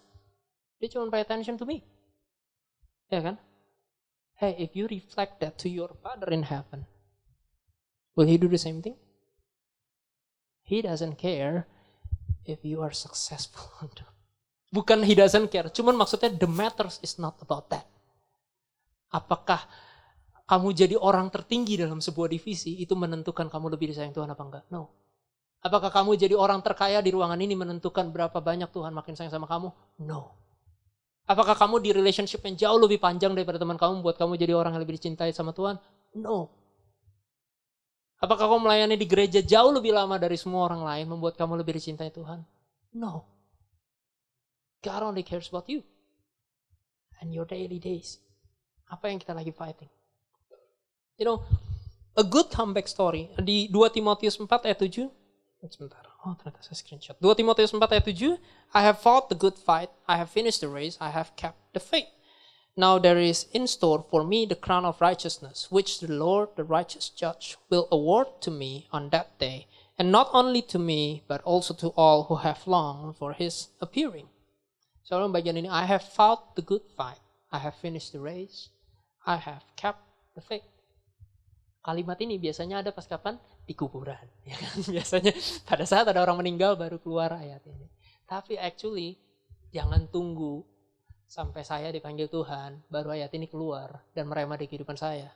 [0.80, 1.84] Dia cuma pay attention to me.
[3.12, 3.36] Ya kan?
[4.36, 6.84] Hey, if you reflect that to your father in heaven,
[8.19, 8.99] will he do the same thing?
[10.65, 11.69] He doesn't care
[12.43, 13.71] if you are successful.
[14.75, 17.88] Bukan he doesn't care, cuman maksudnya the matters is not about that.
[19.08, 19.63] Apakah
[20.46, 24.64] kamu jadi orang tertinggi dalam sebuah divisi itu menentukan kamu lebih disayang Tuhan apa enggak?
[24.70, 24.94] No.
[25.66, 29.50] Apakah kamu jadi orang terkaya di ruangan ini menentukan berapa banyak Tuhan makin sayang sama
[29.50, 29.74] kamu?
[30.06, 30.38] No.
[31.26, 34.78] Apakah kamu di relationship yang jauh lebih panjang daripada teman kamu buat kamu jadi orang
[34.78, 35.82] yang lebih dicintai sama Tuhan?
[36.22, 36.54] No.
[38.22, 41.82] Apakah kamu melayani di gereja jauh lebih lama dari semua orang lain membuat kamu lebih
[41.82, 42.46] dicintai Tuhan?
[42.94, 43.26] No.
[44.86, 45.82] God only cares about you
[47.18, 48.22] and your daily days.
[48.86, 49.90] Apa yang kita lagi fighting?
[51.15, 51.43] You know,
[52.17, 55.08] a good comeback story di 2 Timotius 4 ayat 7.
[55.65, 56.04] Sebentar.
[56.28, 57.15] Oh, ternyata saya screenshot.
[57.23, 58.36] 2 Timotius 4 ayat 7.
[58.75, 61.80] I have fought the good fight, I have finished the race, I have kept the
[61.80, 62.12] faith.
[62.75, 66.67] Now there is in store for me the crown of righteousness, which the Lord, the
[66.67, 71.39] righteous judge, will award to me on that day, and not only to me, but
[71.47, 74.28] also to all who have longed for his appearing.
[75.08, 77.23] So dalam bagian ini, I have fought the good fight,
[77.56, 78.67] I have finished the race,
[79.23, 80.04] I have kept
[80.36, 80.75] the faith.
[81.86, 83.38] Kalimat ini biasanya ada pas kapan?
[83.62, 84.26] Di kuburan.
[84.50, 84.74] Ya kan?
[84.89, 85.34] Biasanya
[85.69, 87.86] pada saat ada orang meninggal baru keluar ayat ini.
[88.26, 89.21] Tapi actually,
[89.69, 90.65] jangan tunggu
[91.30, 95.30] sampai saya dipanggil Tuhan, baru ayat ini keluar dan merema di kehidupan saya.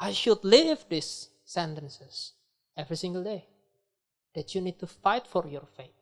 [0.00, 2.32] I should live these sentences
[2.72, 3.44] every single day.
[4.32, 5.96] That you need to fight for your faith.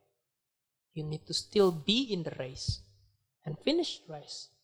[0.95, 2.87] You need to still be in the race
[3.43, 4.55] and finish the race.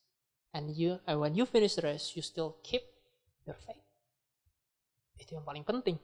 [0.55, 2.85] And you, and when you finish the race, you still keep
[3.42, 3.84] your faith.
[5.25, 5.97] Itu yang paling penting.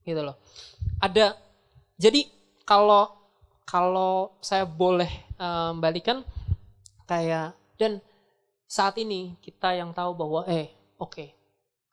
[0.00, 0.40] Gitu loh.
[1.04, 1.36] Ada,
[2.00, 2.24] jadi
[2.64, 3.24] kalau
[3.64, 5.08] kalau saya boleh
[5.40, 6.20] um, balikan
[7.08, 8.00] kayak dan
[8.64, 11.28] saat ini kita yang tahu bahwa eh oke okay,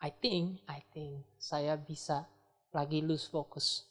[0.03, 2.27] I think I think saya bisa
[2.71, 3.87] lagi lose focus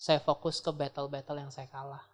[0.00, 2.04] saya fokus ke battle-battle yang saya kalah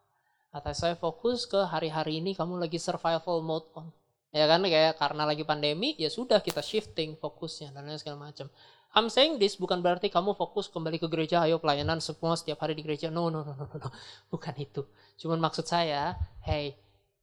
[0.51, 3.91] atau saya fokus ke hari-hari ini kamu lagi survival mode on
[4.35, 8.51] ya kan kayak karena lagi pandemi ya sudah kita shifting fokusnya dan lain segala macam
[8.97, 12.73] I'm saying this bukan berarti kamu fokus kembali ke gereja, ayo pelayanan semua setiap hari
[12.73, 13.13] di gereja.
[13.13, 13.89] No, no, no, no, no,
[14.33, 14.89] bukan itu.
[15.21, 16.73] Cuman maksud saya, hey,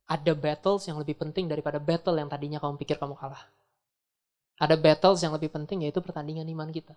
[0.06, 3.50] ada battles yang lebih penting daripada battle yang tadinya kamu pikir kamu kalah.
[4.62, 6.94] Ada battles yang lebih penting yaitu pertandingan iman kita.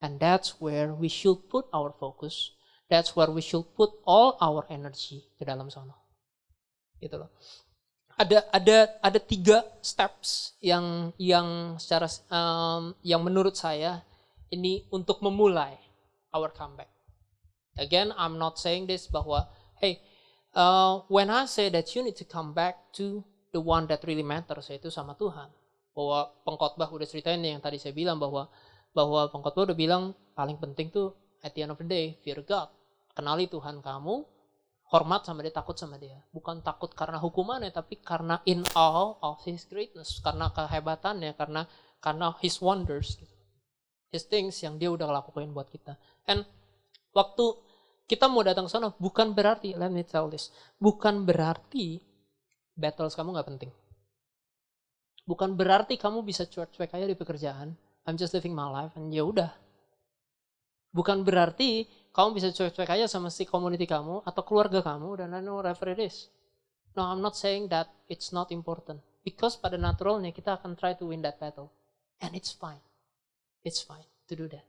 [0.00, 2.56] And that's where we should put our focus.
[2.88, 5.92] That's where we should put all our energy ke dalam sana.
[6.96, 7.28] Gitu loh
[8.18, 14.02] ada ada ada tiga steps yang yang secara um, yang menurut saya
[14.50, 15.78] ini untuk memulai
[16.34, 16.90] our comeback.
[17.78, 19.46] Again, I'm not saying this bahwa
[19.78, 20.02] hey
[20.58, 23.22] uh, when I say that you need to come back to
[23.54, 25.48] the one that really matters yaitu sama Tuhan.
[25.94, 28.50] Bahwa pengkhotbah udah ceritain yang tadi saya bilang bahwa
[28.90, 31.14] bahwa pengkhotbah udah bilang paling penting tuh
[31.46, 32.66] at the end of the day fear God.
[33.14, 34.26] Kenali Tuhan kamu,
[34.88, 36.16] hormat sama dia, takut sama dia.
[36.32, 41.68] Bukan takut karena hukumannya, tapi karena in all of his greatness, karena kehebatannya, karena
[42.00, 43.36] karena his wonders, gitu.
[44.08, 45.98] his things yang dia udah lakukan buat kita.
[46.24, 46.46] And
[47.12, 47.44] waktu
[48.08, 50.48] kita mau datang ke sana, bukan berarti, let me tell this,
[50.80, 52.00] bukan berarti
[52.72, 53.72] battles kamu nggak penting.
[55.28, 57.76] Bukan berarti kamu bisa cuek-cuek aja di pekerjaan.
[58.08, 59.52] I'm just living my life and ya udah.
[60.88, 61.84] Bukan berarti
[62.18, 66.02] kamu bisa cuek-cuek aja sama si community kamu atau keluarga kamu dan lain whatever it
[66.02, 66.26] is.
[66.98, 68.98] No, I'm not saying that it's not important.
[69.22, 71.70] Because pada naturalnya kita akan try to win that battle.
[72.18, 72.82] And it's fine.
[73.62, 74.66] It's fine to do that.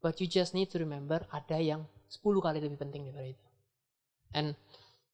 [0.00, 3.46] But you just need to remember ada yang 10 kali lebih penting daripada itu.
[4.32, 4.56] And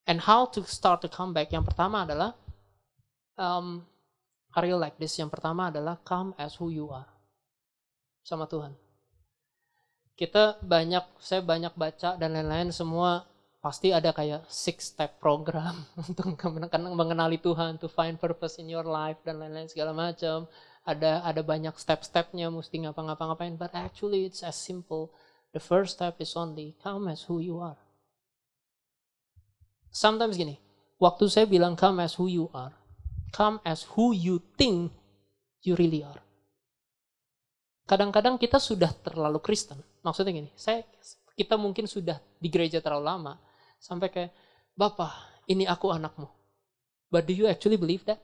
[0.07, 1.51] and how to start the comeback?
[1.51, 2.39] Yang pertama adalah
[3.35, 3.83] um,
[4.55, 5.19] are you like this?
[5.19, 7.11] Yang pertama adalah come as who you are.
[8.23, 8.90] Sama Tuhan
[10.21, 13.25] kita banyak saya banyak baca dan lain-lain semua
[13.65, 16.37] pasti ada kayak six step program untuk
[16.93, 20.45] mengenali Tuhan to find purpose in your life dan lain-lain segala macam.
[20.85, 25.09] Ada ada banyak step-stepnya mesti ngapa-ngapa-ngapain but actually it's as simple.
[25.57, 27.81] The first step is only come as who you are.
[29.89, 30.61] Sometimes gini
[31.01, 32.77] waktu saya bilang come as who you are
[33.33, 34.93] come as who you think
[35.65, 36.21] you really are.
[37.89, 39.90] Kadang-kadang kita sudah terlalu Kristen.
[40.01, 40.85] Maksudnya gini, saya
[41.37, 43.33] kita mungkin sudah di gereja terlalu lama
[43.81, 44.33] sampai kayak
[44.79, 45.13] Bapak,
[45.45, 46.25] ini aku anakmu.
[47.13, 48.23] But do you actually believe that?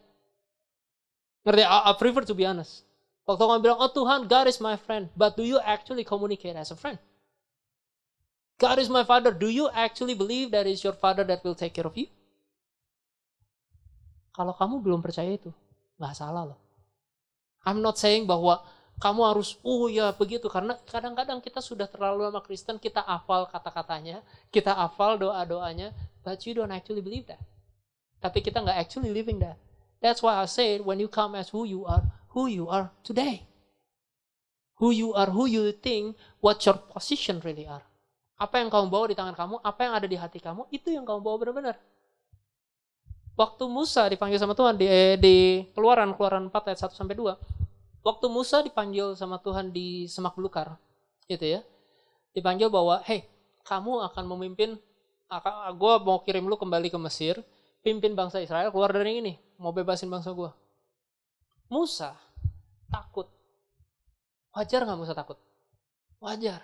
[1.44, 1.66] Ngerti?
[1.66, 2.86] I, I prefer to be honest.
[3.26, 5.10] Waktu kamu bilang, oh Tuhan, God is my friend.
[5.18, 6.96] But do you actually communicate as a friend?
[8.56, 9.34] God is my father.
[9.34, 12.08] Do you actually believe that is your father that will take care of you?
[14.32, 15.50] Kalau kamu belum percaya itu,
[16.00, 16.60] nggak salah loh.
[17.66, 18.62] I'm not saying bahwa
[18.96, 20.48] kamu harus, oh ya begitu.
[20.48, 25.92] Karena kadang-kadang kita sudah terlalu lama Kristen, kita hafal kata-katanya, kita hafal doa-doanya,
[26.24, 27.40] but you don't actually believe that.
[28.24, 29.60] Tapi kita nggak actually living that.
[30.00, 33.44] That's why I say when you come as who you are, who you are today.
[34.76, 37.84] Who you are, who you think, what your position really are.
[38.36, 41.08] Apa yang kamu bawa di tangan kamu, apa yang ada di hati kamu, itu yang
[41.08, 41.76] kamu bawa benar-benar.
[43.36, 47.36] Waktu Musa dipanggil sama Tuhan di, eh, di keluaran, keluaran 4 ayat 1 sampai 2.
[48.06, 50.78] Waktu Musa dipanggil sama Tuhan di semak belukar,
[51.26, 51.60] gitu ya.
[52.30, 53.26] Dipanggil bahwa, hey,
[53.66, 54.78] kamu akan memimpin,
[55.74, 57.42] gue mau kirim lu kembali ke Mesir,
[57.82, 60.50] pimpin bangsa Israel keluar dari ini, mau bebasin bangsa gue.
[61.66, 62.14] Musa
[62.86, 63.26] takut.
[64.54, 65.42] Wajar nggak Musa takut?
[66.22, 66.62] Wajar.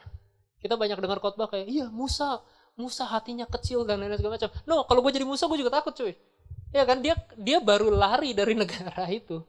[0.63, 2.39] Kita banyak dengar khotbah kayak, iya Musa,
[2.79, 4.51] Musa hatinya kecil dan lain-lain segala macam.
[4.63, 6.15] No, kalau gue jadi Musa gue juga takut cuy.
[6.71, 9.43] Ya kan dia dia baru lari dari negara itu.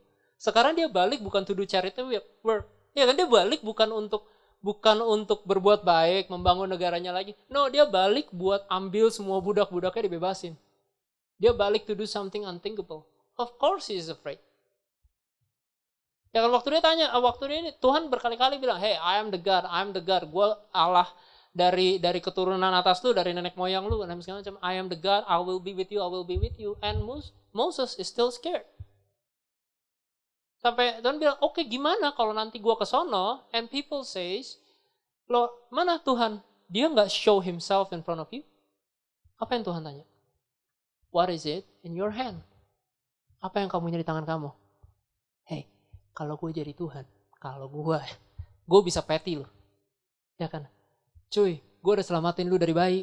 [0.44, 2.04] Sekarang dia balik bukan to do charity
[2.44, 2.68] work.
[2.92, 4.28] Ya kan dia balik bukan untuk
[4.60, 7.32] bukan untuk berbuat baik, membangun negaranya lagi.
[7.48, 10.60] No, dia balik buat ambil semua budak-budaknya dibebasin.
[11.40, 13.08] Dia balik to do something unthinkable.
[13.40, 14.44] Of course he is afraid.
[16.36, 19.40] Ya kan waktu dia tanya, waktu dia ini Tuhan berkali-kali bilang, hey I am the
[19.40, 21.08] God, I am the God, gue Allah
[21.56, 24.58] dari dari keturunan atas lu, dari nenek moyang lu, dan segala macam.
[24.60, 26.76] I am the God, I will be with you, I will be with you.
[26.84, 27.06] And
[27.54, 28.68] Moses is still scared.
[30.64, 34.56] Sampai Tuhan bilang, oke okay, gimana kalau nanti gue ke sono, and people says,
[35.28, 36.40] lo mana Tuhan?
[36.72, 38.48] Dia nggak show himself in front of you.
[39.36, 40.08] Apa yang Tuhan tanya?
[41.12, 42.40] What is it in your hand?
[43.44, 44.50] Apa yang kamu punya di tangan kamu?
[45.44, 45.68] Hey,
[46.16, 47.04] kalau gue jadi Tuhan,
[47.44, 48.00] kalau gue,
[48.64, 49.52] gue bisa peti loh.
[50.40, 50.64] Ya kan?
[51.28, 53.02] Cuy, gue udah selamatin lu dari bayi.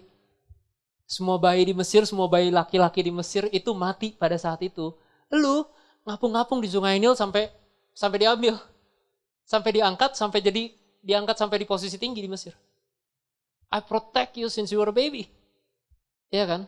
[1.05, 4.96] Semua bayi di Mesir, semua bayi laki-laki di Mesir itu mati pada saat itu.
[5.29, 5.68] Lu
[6.11, 7.46] ngapung-ngapung di sungai Nil sampai
[7.94, 8.59] sampai diambil.
[9.46, 10.70] Sampai diangkat, sampai jadi
[11.03, 12.55] diangkat sampai di posisi tinggi di Mesir.
[13.70, 15.31] I protect you since you were a baby.
[16.31, 16.66] Ya kan?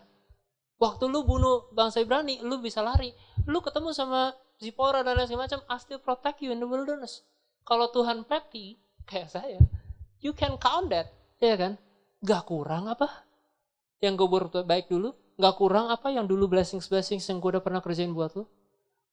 [0.83, 3.15] Waktu lu bunuh bangsa Ibrani, lu bisa lari.
[3.47, 7.23] Lu ketemu sama Zipora dan lain macam, I still protect you in the wilderness.
[7.63, 9.59] Kalau Tuhan petty, kayak saya,
[10.19, 11.79] you can count that, ya kan?
[12.23, 13.27] Gak kurang apa?
[14.03, 17.79] Yang gue berbuat baik dulu, gak kurang apa yang dulu blessings-blessings yang gue udah pernah
[17.79, 18.47] kerjain buat lu?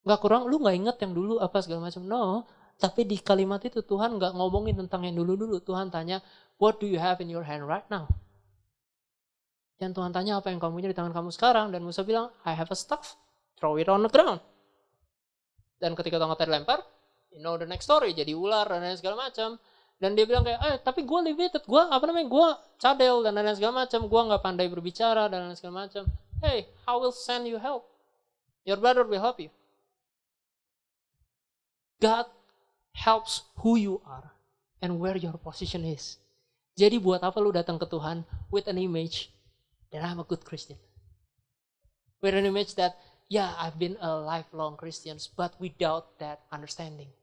[0.08, 2.04] Gak kurang, lu gak inget yang dulu apa segala macam.
[2.08, 2.48] No,
[2.80, 5.60] tapi di kalimat itu Tuhan gak ngomongin tentang yang dulu-dulu.
[5.60, 6.24] Tuhan tanya,
[6.56, 8.08] what do you have in your hand right now?
[9.80, 11.72] Dan Tuhan tanya apa yang kamu punya di tangan kamu sekarang.
[11.72, 13.16] Dan Musa bilang, I have a staff.
[13.60, 14.40] Throw it on the ground.
[15.80, 16.80] Dan ketika tongkatnya dilempar,
[17.32, 19.56] you know the next story, jadi ular dan lain segala macam.
[20.00, 22.48] Dan dia bilang kayak, eh tapi gue limited, gue apa namanya, gue
[22.80, 26.08] cadel dan lain segala macam, gue nggak pandai berbicara dan lain segala macam.
[26.40, 27.88] Hey, I will send you help.
[28.64, 29.52] Your brother will help you.
[32.00, 32.26] God
[32.96, 34.32] helps who you are
[34.82, 36.18] and where your position is.
[36.80, 39.36] Jadi buat apa lu datang ke Tuhan with an image
[39.92, 40.80] that I'm a good Christian.
[42.24, 42.96] With an image that
[43.30, 47.14] yeah, I've been a lifelong Christian, but without that understanding.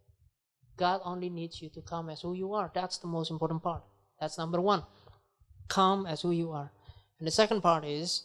[0.76, 2.70] God only needs you to come as who you are.
[2.72, 3.82] That's the most important part.
[4.20, 4.84] That's number one.
[5.68, 6.70] Come as who you are.
[7.18, 8.22] And the second part is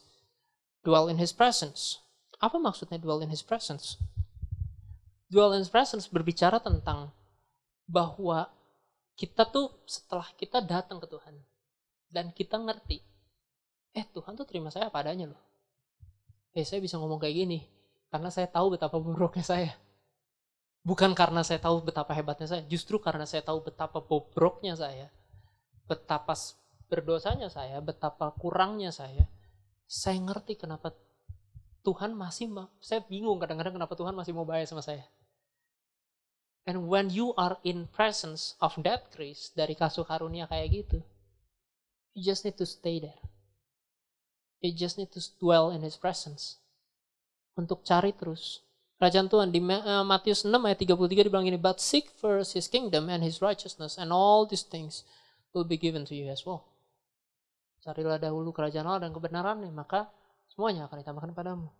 [0.84, 2.00] dwell in His presence.
[2.44, 3.98] Apa maksudnya dwell in His presence?
[5.32, 7.08] His presence berbicara tentang
[7.88, 8.52] bahwa
[9.16, 11.36] kita tuh setelah kita datang ke Tuhan
[12.12, 13.00] dan kita ngerti,
[13.96, 15.42] eh Tuhan tuh terima saya apa adanya loh
[16.52, 17.60] eh saya bisa ngomong kayak gini
[18.12, 19.72] karena saya tahu betapa buruknya saya.
[20.84, 25.14] Bukan karena saya tahu betapa hebatnya saya, justru karena saya tahu betapa bobroknya saya,
[25.86, 26.34] betapa
[26.90, 29.30] berdosanya saya, betapa kurangnya saya.
[29.86, 30.92] Saya ngerti kenapa
[31.86, 32.50] Tuhan masih,
[32.82, 35.06] saya bingung kadang-kadang kenapa Tuhan masih mau bayar sama saya.
[36.70, 41.02] And when you are in presence of that grace, dari kasih karunia kayak gitu,
[42.14, 43.18] you just need to stay there.
[44.62, 46.62] You just need to dwell in His presence.
[47.58, 48.62] Untuk cari terus.
[49.02, 53.10] Kerajaan Tuhan di uh, Matius 6 ayat 33 dibilang gini, But seek first His kingdom
[53.10, 55.02] and His righteousness and all these things
[55.58, 56.70] will be given to you as well.
[57.82, 60.14] Carilah dahulu kerajaan Allah dan kebenarannya, maka
[60.54, 61.74] semuanya akan ditambahkan padamu.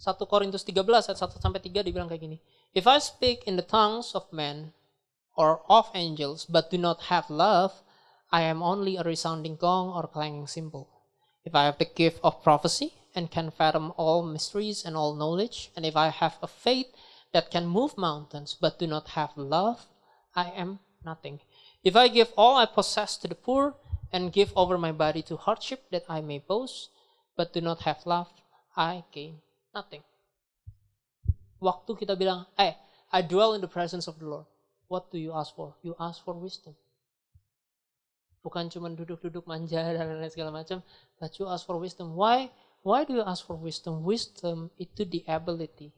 [0.00, 2.40] 1 Korintus 13 ayat 1 sampai 3 dibilang kayak gini.
[2.72, 4.72] If I speak in the tongues of men
[5.36, 7.84] or of angels but do not have love,
[8.32, 10.88] I am only a resounding gong or clanging cymbal.
[11.44, 15.68] If I have the gift of prophecy and can fathom all mysteries and all knowledge,
[15.76, 16.88] and if I have a faith
[17.36, 19.84] that can move mountains but do not have love,
[20.32, 21.44] I am nothing.
[21.84, 23.76] If I give all I possess to the poor
[24.08, 26.88] and give over my body to hardship that I may boast,
[27.36, 28.32] but do not have love,
[28.72, 30.02] I gain nothing.
[31.60, 32.74] Waktu kita bilang, eh,
[33.12, 34.48] I dwell in the presence of the Lord.
[34.90, 35.78] what do you ask for?
[35.86, 36.74] You ask for wisdom.
[38.42, 40.82] Bukan cuma duduk-duduk manja dan lain segala macam,
[41.22, 42.18] but you ask for wisdom.
[42.18, 42.50] Why?
[42.82, 44.02] Why do you ask for wisdom?
[44.02, 45.94] Wisdom itu the ability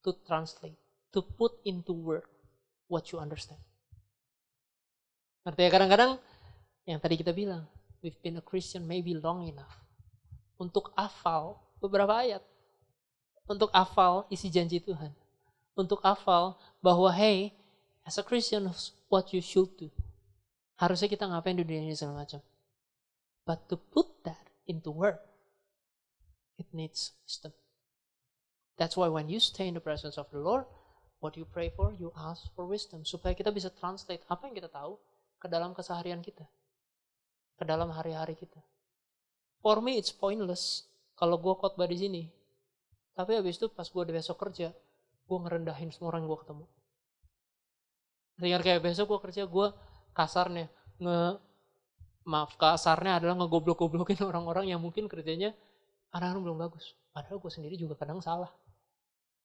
[0.00, 0.78] to translate,
[1.12, 2.24] to put into word
[2.88, 3.60] what you understand.
[5.44, 6.12] Artinya kadang-kadang
[6.88, 7.68] yang tadi kita bilang,
[8.00, 9.84] we've been a Christian maybe long enough
[10.56, 12.40] untuk hafal beberapa ayat,
[13.44, 15.12] untuk hafal isi janji Tuhan,
[15.76, 17.52] untuk hafal bahwa hey,
[18.04, 18.68] as a Christian,
[19.08, 19.88] what you should do.
[20.74, 22.42] Harusnya kita ngapain di dunia ini segala macam.
[23.44, 25.20] But to put that into work,
[26.56, 27.52] it needs wisdom.
[28.74, 30.66] That's why when you stay in the presence of the Lord,
[31.22, 33.06] what you pray for, you ask for wisdom.
[33.06, 34.98] Supaya kita bisa translate apa yang kita tahu
[35.38, 36.42] ke dalam keseharian kita.
[37.54, 38.58] Ke dalam hari-hari kita.
[39.62, 42.22] For me, it's pointless kalau gue khotbah di sini.
[43.14, 44.74] Tapi habis itu pas gue besok kerja,
[45.24, 46.64] gue ngerendahin semua orang gue ketemu.
[48.34, 49.66] Dengar kayak besok gue kerja, gue
[50.14, 50.66] kasarnya
[50.98, 51.38] nge
[52.24, 55.54] maaf kasarnya adalah ngegoblok-goblokin orang-orang yang mungkin kerjanya
[56.10, 56.94] anak-anak belum bagus.
[57.14, 58.50] Padahal gue sendiri juga kadang salah.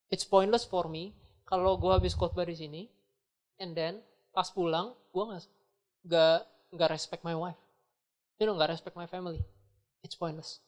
[0.10, 1.14] It's pointless for me
[1.46, 2.82] kalau gue habis khotbah di sini,
[3.62, 4.02] and then
[4.34, 5.42] pas pulang gue nggak
[6.06, 6.40] nggak
[6.74, 7.58] nggak respect my wife,
[8.42, 9.42] you know nggak respect my family.
[10.02, 10.62] It's pointless.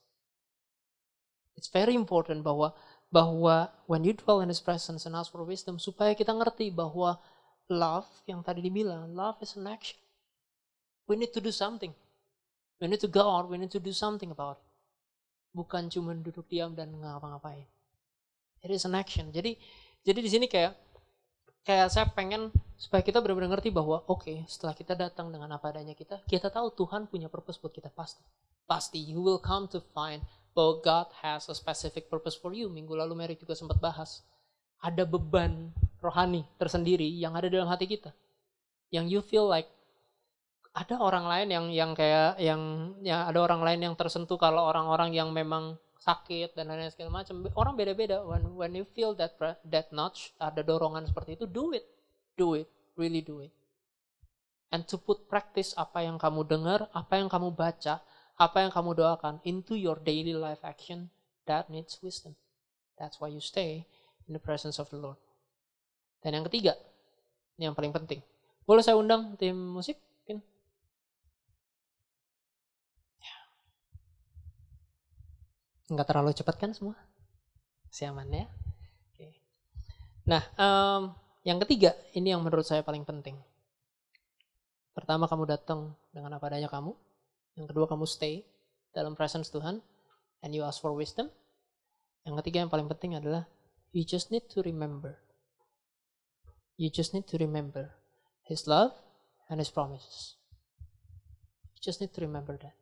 [1.62, 2.74] It's very important bahwa
[3.14, 7.22] bahwa when you dwell in His presence and ask for wisdom supaya kita ngerti bahwa
[7.70, 10.01] love yang tadi dibilang, love is an action.
[11.05, 11.93] We need to do something.
[12.82, 14.66] We need to go out, we need to do something about it.
[15.53, 17.70] Bukan cuma duduk diam dan ngapa-ngapain.
[18.66, 19.30] It is an action.
[19.30, 19.53] Jadi
[20.01, 20.74] jadi di sini kayak
[21.62, 25.70] kayak saya pengen supaya kita benar-benar ngerti bahwa oke, okay, setelah kita datang dengan apa
[25.70, 28.26] adanya kita, kita tahu Tuhan punya purpose buat kita pasti.
[28.66, 32.68] Pasti you will come to find bahwa God has a specific purpose for you.
[32.68, 34.24] Minggu lalu Mary juga sempat bahas.
[34.82, 35.72] Ada beban
[36.02, 38.12] rohani tersendiri yang ada dalam hati kita.
[38.91, 39.70] Yang you feel like
[40.72, 45.12] ada orang lain yang yang kayak yang ya ada orang lain yang tersentuh kalau orang-orang
[45.12, 47.45] yang memang sakit dan lain-lain segala macam.
[47.54, 48.26] Orang beda-beda.
[48.26, 49.38] When when you feel that
[49.70, 51.86] that notch, ada dorongan seperti itu, do it.
[52.36, 52.68] Do it.
[52.97, 53.54] Really do it.
[54.72, 57.99] And to put practice apa yang kamu dengar, apa yang kamu baca,
[58.42, 61.14] apa yang kamu doakan into your daily life action,
[61.46, 62.34] that needs wisdom.
[62.98, 63.86] That's why you stay
[64.26, 65.22] in the presence of the Lord.
[66.26, 66.74] Dan yang ketiga,
[67.62, 68.26] ini yang paling penting.
[68.66, 70.02] Boleh saya undang tim musik?
[70.26, 70.42] Mungkin?
[75.94, 76.02] Ya.
[76.02, 76.98] Terlalu cepat kan semua?
[77.94, 78.50] Siaman ya?
[79.14, 79.38] Oke.
[80.26, 81.14] Nah, um,
[81.46, 83.38] yang ketiga, ini yang menurut saya paling penting.
[84.98, 86.94] Pertama, kamu datang dengan apa adanya kamu.
[87.56, 88.47] Yang kedua, kamu stay
[88.95, 89.84] dalam presence Tuhan.
[90.41, 91.30] And you ask for wisdom.
[92.26, 93.45] Yang ketiga yang paling penting adalah
[93.93, 95.22] you just need to remember
[96.82, 97.93] You just need to remember
[98.41, 98.97] His love
[99.45, 100.34] and His promises.
[101.78, 102.74] You just need to remember that.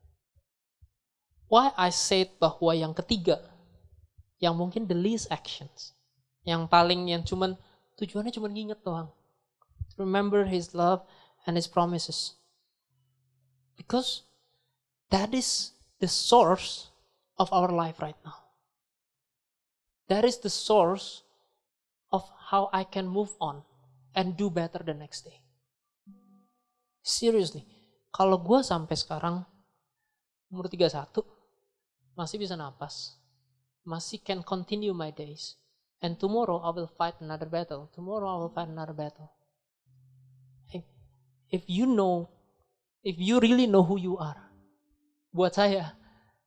[1.52, 3.44] Why I said bahwa yang ketiga,
[4.40, 6.00] yang mungkin the least actions,
[6.48, 7.60] yang paling yang cuman
[8.00, 9.12] tujuannya cuman nginget doang.
[10.00, 11.04] Remember His love
[11.44, 12.40] and His promises.
[13.76, 14.24] Because
[15.10, 16.90] that is the source
[17.38, 18.36] of our life right now.
[20.08, 21.24] That is the source
[22.12, 23.62] of how I can move on
[24.16, 25.42] and do better the next day.
[27.06, 27.66] Seriously,
[28.10, 29.46] kalau gue sampai sekarang
[30.50, 31.22] umur 31
[32.18, 33.16] masih bisa napas,
[33.86, 35.56] masih can continue my days,
[36.02, 37.88] and tomorrow I will fight another battle.
[37.94, 39.30] Tomorrow I will fight another battle.
[40.68, 40.84] Hey,
[41.54, 42.28] if you know,
[43.06, 44.49] if you really know who you are,
[45.30, 45.94] buat saya,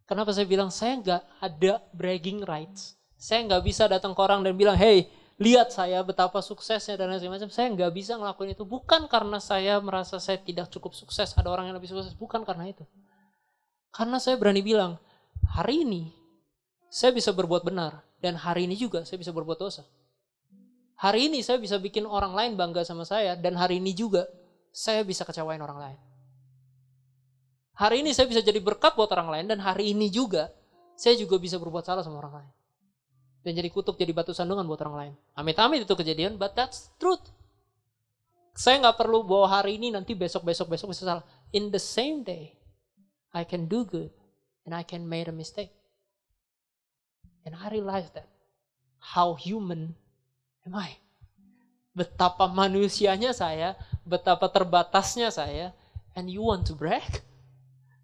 [0.06, 2.98] kenapa saya bilang saya nggak ada bragging rights.
[3.18, 5.06] Saya nggak bisa datang ke orang dan bilang, hey,
[5.38, 7.50] lihat saya betapa suksesnya dan lain macam.
[7.50, 11.30] Saya nggak bisa ngelakuin itu bukan karena saya merasa saya tidak cukup sukses.
[11.38, 12.82] Ada orang yang lebih sukses bukan karena itu.
[13.94, 14.98] Karena saya berani bilang
[15.52, 16.10] hari ini
[16.88, 19.86] saya bisa berbuat benar dan hari ini juga saya bisa berbuat dosa.
[21.02, 24.26] Hari ini saya bisa bikin orang lain bangga sama saya dan hari ini juga
[24.70, 25.98] saya bisa kecewain orang lain.
[27.82, 30.54] Hari ini saya bisa jadi berkat buat orang lain dan hari ini juga
[30.94, 32.52] saya juga bisa berbuat salah sama orang lain
[33.42, 35.12] dan jadi kutuk jadi batu sandungan buat orang lain.
[35.34, 37.22] Amit-amit itu kejadian, but that's truth.
[38.54, 41.24] Saya nggak perlu bawa hari ini nanti besok besok besok bisa salah.
[41.50, 42.54] In the same day,
[43.34, 44.14] I can do good
[44.62, 45.74] and I can make a mistake.
[47.42, 48.30] And I realize that
[49.02, 49.98] how human
[50.62, 51.02] am I?
[51.98, 53.74] Betapa manusianya saya,
[54.06, 55.74] betapa terbatasnya saya,
[56.14, 57.26] and you want to brag?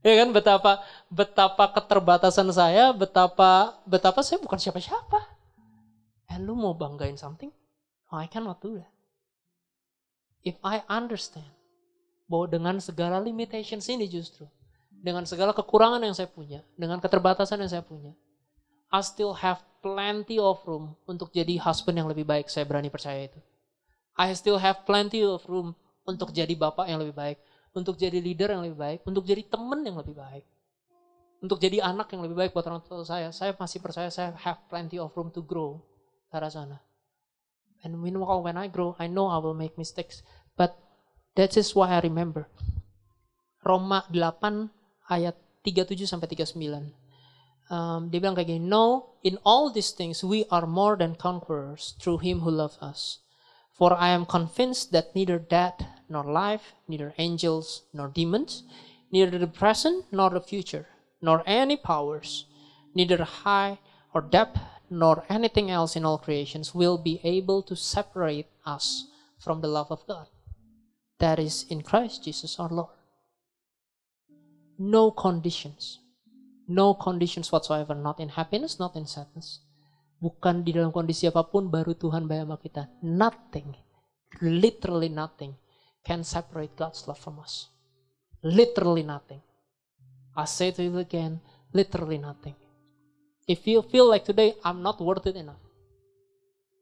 [0.09, 0.81] Ya kan betapa
[1.13, 5.21] betapa keterbatasan saya, betapa betapa saya bukan siapa-siapa.
[6.33, 7.53] And lu mau banggain something?
[8.09, 8.89] I cannot do that.
[10.49, 11.49] if I understand
[12.29, 14.45] bahwa dengan segala limitations ini justru,
[14.89, 18.13] dengan segala kekurangan yang saya punya, dengan keterbatasan yang saya punya,
[18.89, 22.49] I still have plenty of room untuk jadi husband yang lebih baik.
[22.49, 23.41] Saya berani percaya itu.
[24.19, 25.77] I still have plenty of room
[26.09, 27.39] untuk jadi bapak yang lebih baik,
[27.75, 30.45] untuk jadi leader yang lebih baik, untuk jadi teman yang lebih baik,
[31.41, 33.31] untuk jadi anak yang lebih baik buat orang tua saya.
[33.31, 35.79] Saya masih percaya saya have plenty of room to grow
[36.29, 36.79] ke arah sana.
[37.87, 40.27] And meanwhile when I grow, I know I will make mistakes.
[40.59, 40.75] But
[41.39, 42.51] that is why I remember.
[43.62, 47.09] Roma 8 ayat 37 sampai 39
[47.69, 51.95] um, dia bilang kayak gini, No, in all these things we are more than conquerors
[52.01, 53.23] through him who loves us.
[53.73, 55.79] For I am convinced that neither death
[56.09, 58.63] nor life, neither angels nor demons,
[59.11, 60.87] neither the present nor the future,
[61.21, 62.47] nor any powers,
[62.95, 63.79] neither high
[64.15, 64.59] or depth,
[64.91, 69.07] nor anything else in all creations will be able to separate us
[69.39, 70.27] from the love of God.
[71.19, 72.97] That is in Christ Jesus our Lord.
[74.79, 75.99] No conditions
[76.69, 79.65] No conditions whatsoever, not in happiness, not in sadness.
[80.21, 82.93] Bukan di dalam kondisi apa pun baru Tuhan bayar kita.
[83.01, 83.73] Nothing,
[84.45, 85.57] literally nothing
[86.09, 87.69] can separate God's love from us.
[88.41, 89.45] Literally nothing.
[90.33, 91.45] I say to you again,
[91.77, 92.57] literally nothing.
[93.45, 95.61] If you feel like today I'm not worth it enough.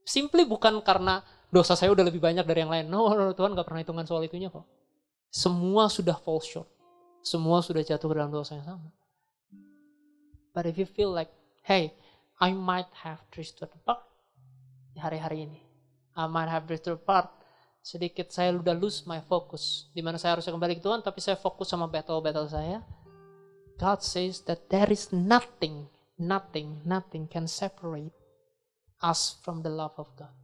[0.07, 2.87] Simply bukan karena dosa saya udah lebih banyak dari yang lain.
[2.87, 4.63] No, no, no Tuhan gak pernah hitungan soal itunya kok.
[5.35, 6.71] Semua sudah fall short.
[7.27, 8.87] Semua sudah jatuh ke dalam dosa yang sama.
[10.55, 11.35] But if you feel like,
[11.67, 11.91] hey,
[12.39, 14.07] I might have drifted apart
[14.95, 15.61] di hari-hari ini.
[16.15, 17.29] I might have drifted apart.
[17.87, 19.87] Sedikit saya udah lose my focus.
[19.95, 22.83] Di mana saya harusnya kembali ke Tuhan, tapi saya fokus sama battle-battle saya.
[23.79, 25.87] God says that there is nothing,
[26.19, 28.11] nothing, nothing can separate
[28.99, 30.35] us from the love of God.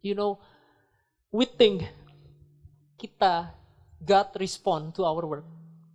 [0.00, 0.40] You know,
[1.28, 1.84] we think
[2.96, 3.52] kita
[4.00, 5.44] God respond to our work.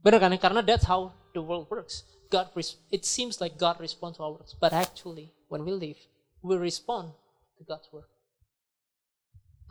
[0.06, 0.38] Benar kan?
[0.38, 2.06] Karena that's how the world works.
[2.30, 2.54] God,
[2.94, 5.98] it seems like God responds to our works, but actually, when we live,
[6.46, 7.18] we respond
[7.58, 8.11] to God's work.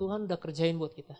[0.00, 1.12] Tuhan udah kerjain buat kita.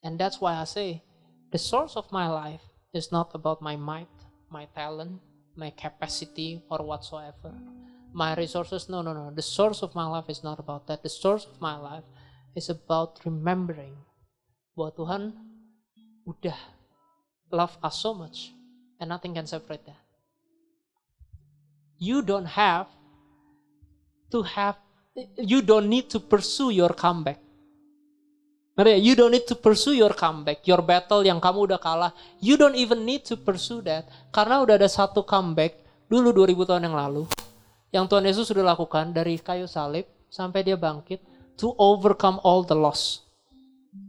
[0.00, 1.04] And that's why I say,
[1.52, 2.64] the source of my life
[2.96, 4.08] is not about my might,
[4.48, 5.20] my talent,
[5.52, 7.52] my capacity, or whatsoever.
[8.16, 9.28] My resources, no, no, no.
[9.28, 11.04] The source of my life is not about that.
[11.04, 12.08] The source of my life
[12.56, 13.94] is about remembering
[14.72, 15.22] bahwa Tuhan
[16.24, 16.58] udah
[17.52, 18.50] love us so much
[18.98, 20.00] and nothing can separate that.
[22.00, 22.88] You don't have
[24.32, 24.80] to have,
[25.38, 27.38] you don't need to pursue your comeback.
[28.80, 32.16] You don't need to pursue your comeback, your battle yang kamu udah kalah.
[32.40, 34.08] You don't even need to pursue that.
[34.32, 35.76] Karena udah ada satu comeback
[36.08, 37.28] dulu 2000 tahun yang lalu.
[37.92, 41.20] Yang Tuhan Yesus sudah lakukan dari kayu salib sampai dia bangkit
[41.60, 43.26] to overcome all the loss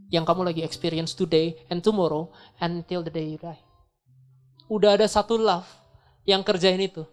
[0.08, 2.30] yang kamu lagi experience today and tomorrow
[2.62, 3.58] until the day you die
[4.72, 5.68] udah ada satu love
[6.24, 7.04] yang kerjain itu.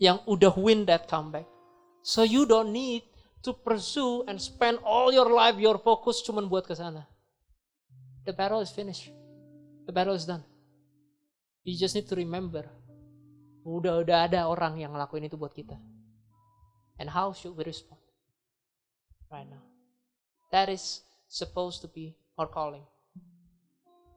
[0.00, 1.44] Yang udah win that comeback.
[2.00, 3.04] So you don't need
[3.42, 7.06] to pursue and spend all your life, your focus cuman buat ke sana.
[8.26, 9.08] The battle is finished.
[9.86, 10.44] The battle is done.
[11.64, 12.66] You just need to remember.
[13.64, 15.76] Udah udah ada orang yang ngelakuin itu buat kita.
[16.98, 18.00] And how should we respond?
[19.30, 19.62] Right now.
[20.50, 22.84] That is supposed to be our calling.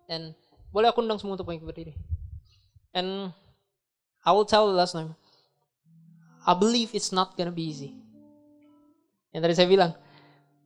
[0.09, 0.36] And
[0.72, 1.95] boleh aku undang semua untuk berdiri.
[2.95, 3.32] And
[4.24, 5.15] I will tell the last time,
[6.43, 7.95] I believe it's not gonna be easy.
[9.32, 9.91] Yang tadi saya bilang,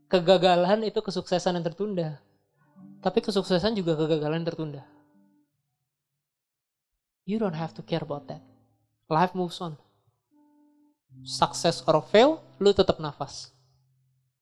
[0.09, 2.17] kegagalan itu kesuksesan yang tertunda.
[3.01, 4.81] Tapi kesuksesan juga kegagalan yang tertunda.
[7.25, 8.41] You don't have to care about that.
[9.09, 9.77] Life moves on.
[11.25, 13.53] Success or fail, lu tetap nafas.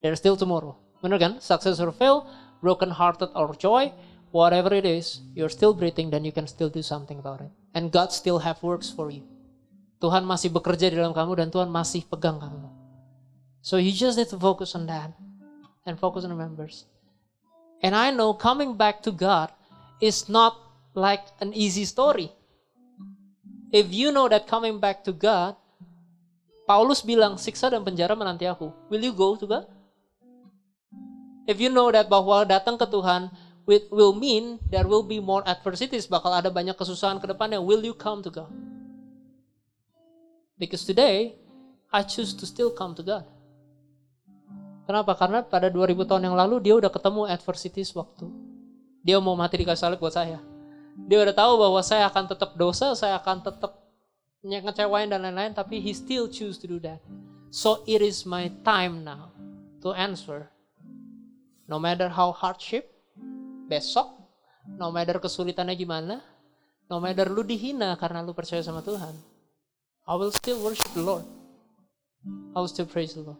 [0.03, 0.75] There's still tomorrow.
[0.99, 1.39] Bener kan?
[1.39, 2.27] Success or fail,
[2.63, 3.91] broken hearted or joy,
[4.33, 7.53] whatever it is, you're still breathing then you can still do something about it.
[7.77, 9.23] And God still have works for you.
[10.01, 12.67] Tuhan masih bekerja di dalam kamu dan Tuhan masih pegang kamu.
[13.63, 15.15] So you just need to focus on that
[15.87, 16.83] and focus on the members.
[17.79, 19.55] And I know coming back to God
[20.03, 20.59] is not
[20.91, 22.27] like an easy story.
[23.71, 25.55] If you know that coming back to God,
[26.67, 28.67] Paulus bilang siksa dan penjara menanti aku.
[28.91, 29.65] Will you go to God?
[31.47, 33.31] If you know that bahwa datang ke Tuhan
[33.67, 36.03] it will mean there will be more adversities.
[36.03, 37.63] Bakal ada banyak kesusahan ke depannya.
[37.63, 38.51] Will you come to God?
[40.59, 41.39] Because today,
[41.91, 43.23] I choose to still come to God.
[44.83, 45.15] Kenapa?
[45.15, 48.27] Karena pada 2000 tahun yang lalu dia udah ketemu adversities waktu
[49.03, 50.39] dia mau mati di kayu salib buat saya.
[51.07, 53.83] Dia udah tahu bahwa saya akan tetap dosa, saya akan tetap
[54.43, 57.03] ngecewain dan lain-lain, tapi he still choose to do that.
[57.51, 59.35] So it is my time now
[59.83, 60.53] to answer
[61.63, 62.91] No matter how hardship,
[63.71, 64.11] besok,
[64.75, 66.19] no matter kesulitannya gimana,
[66.91, 69.15] no matter lu dihina karena lu percaya sama Tuhan,
[70.03, 71.23] I will still worship the Lord.
[72.51, 73.39] I will still praise the Lord.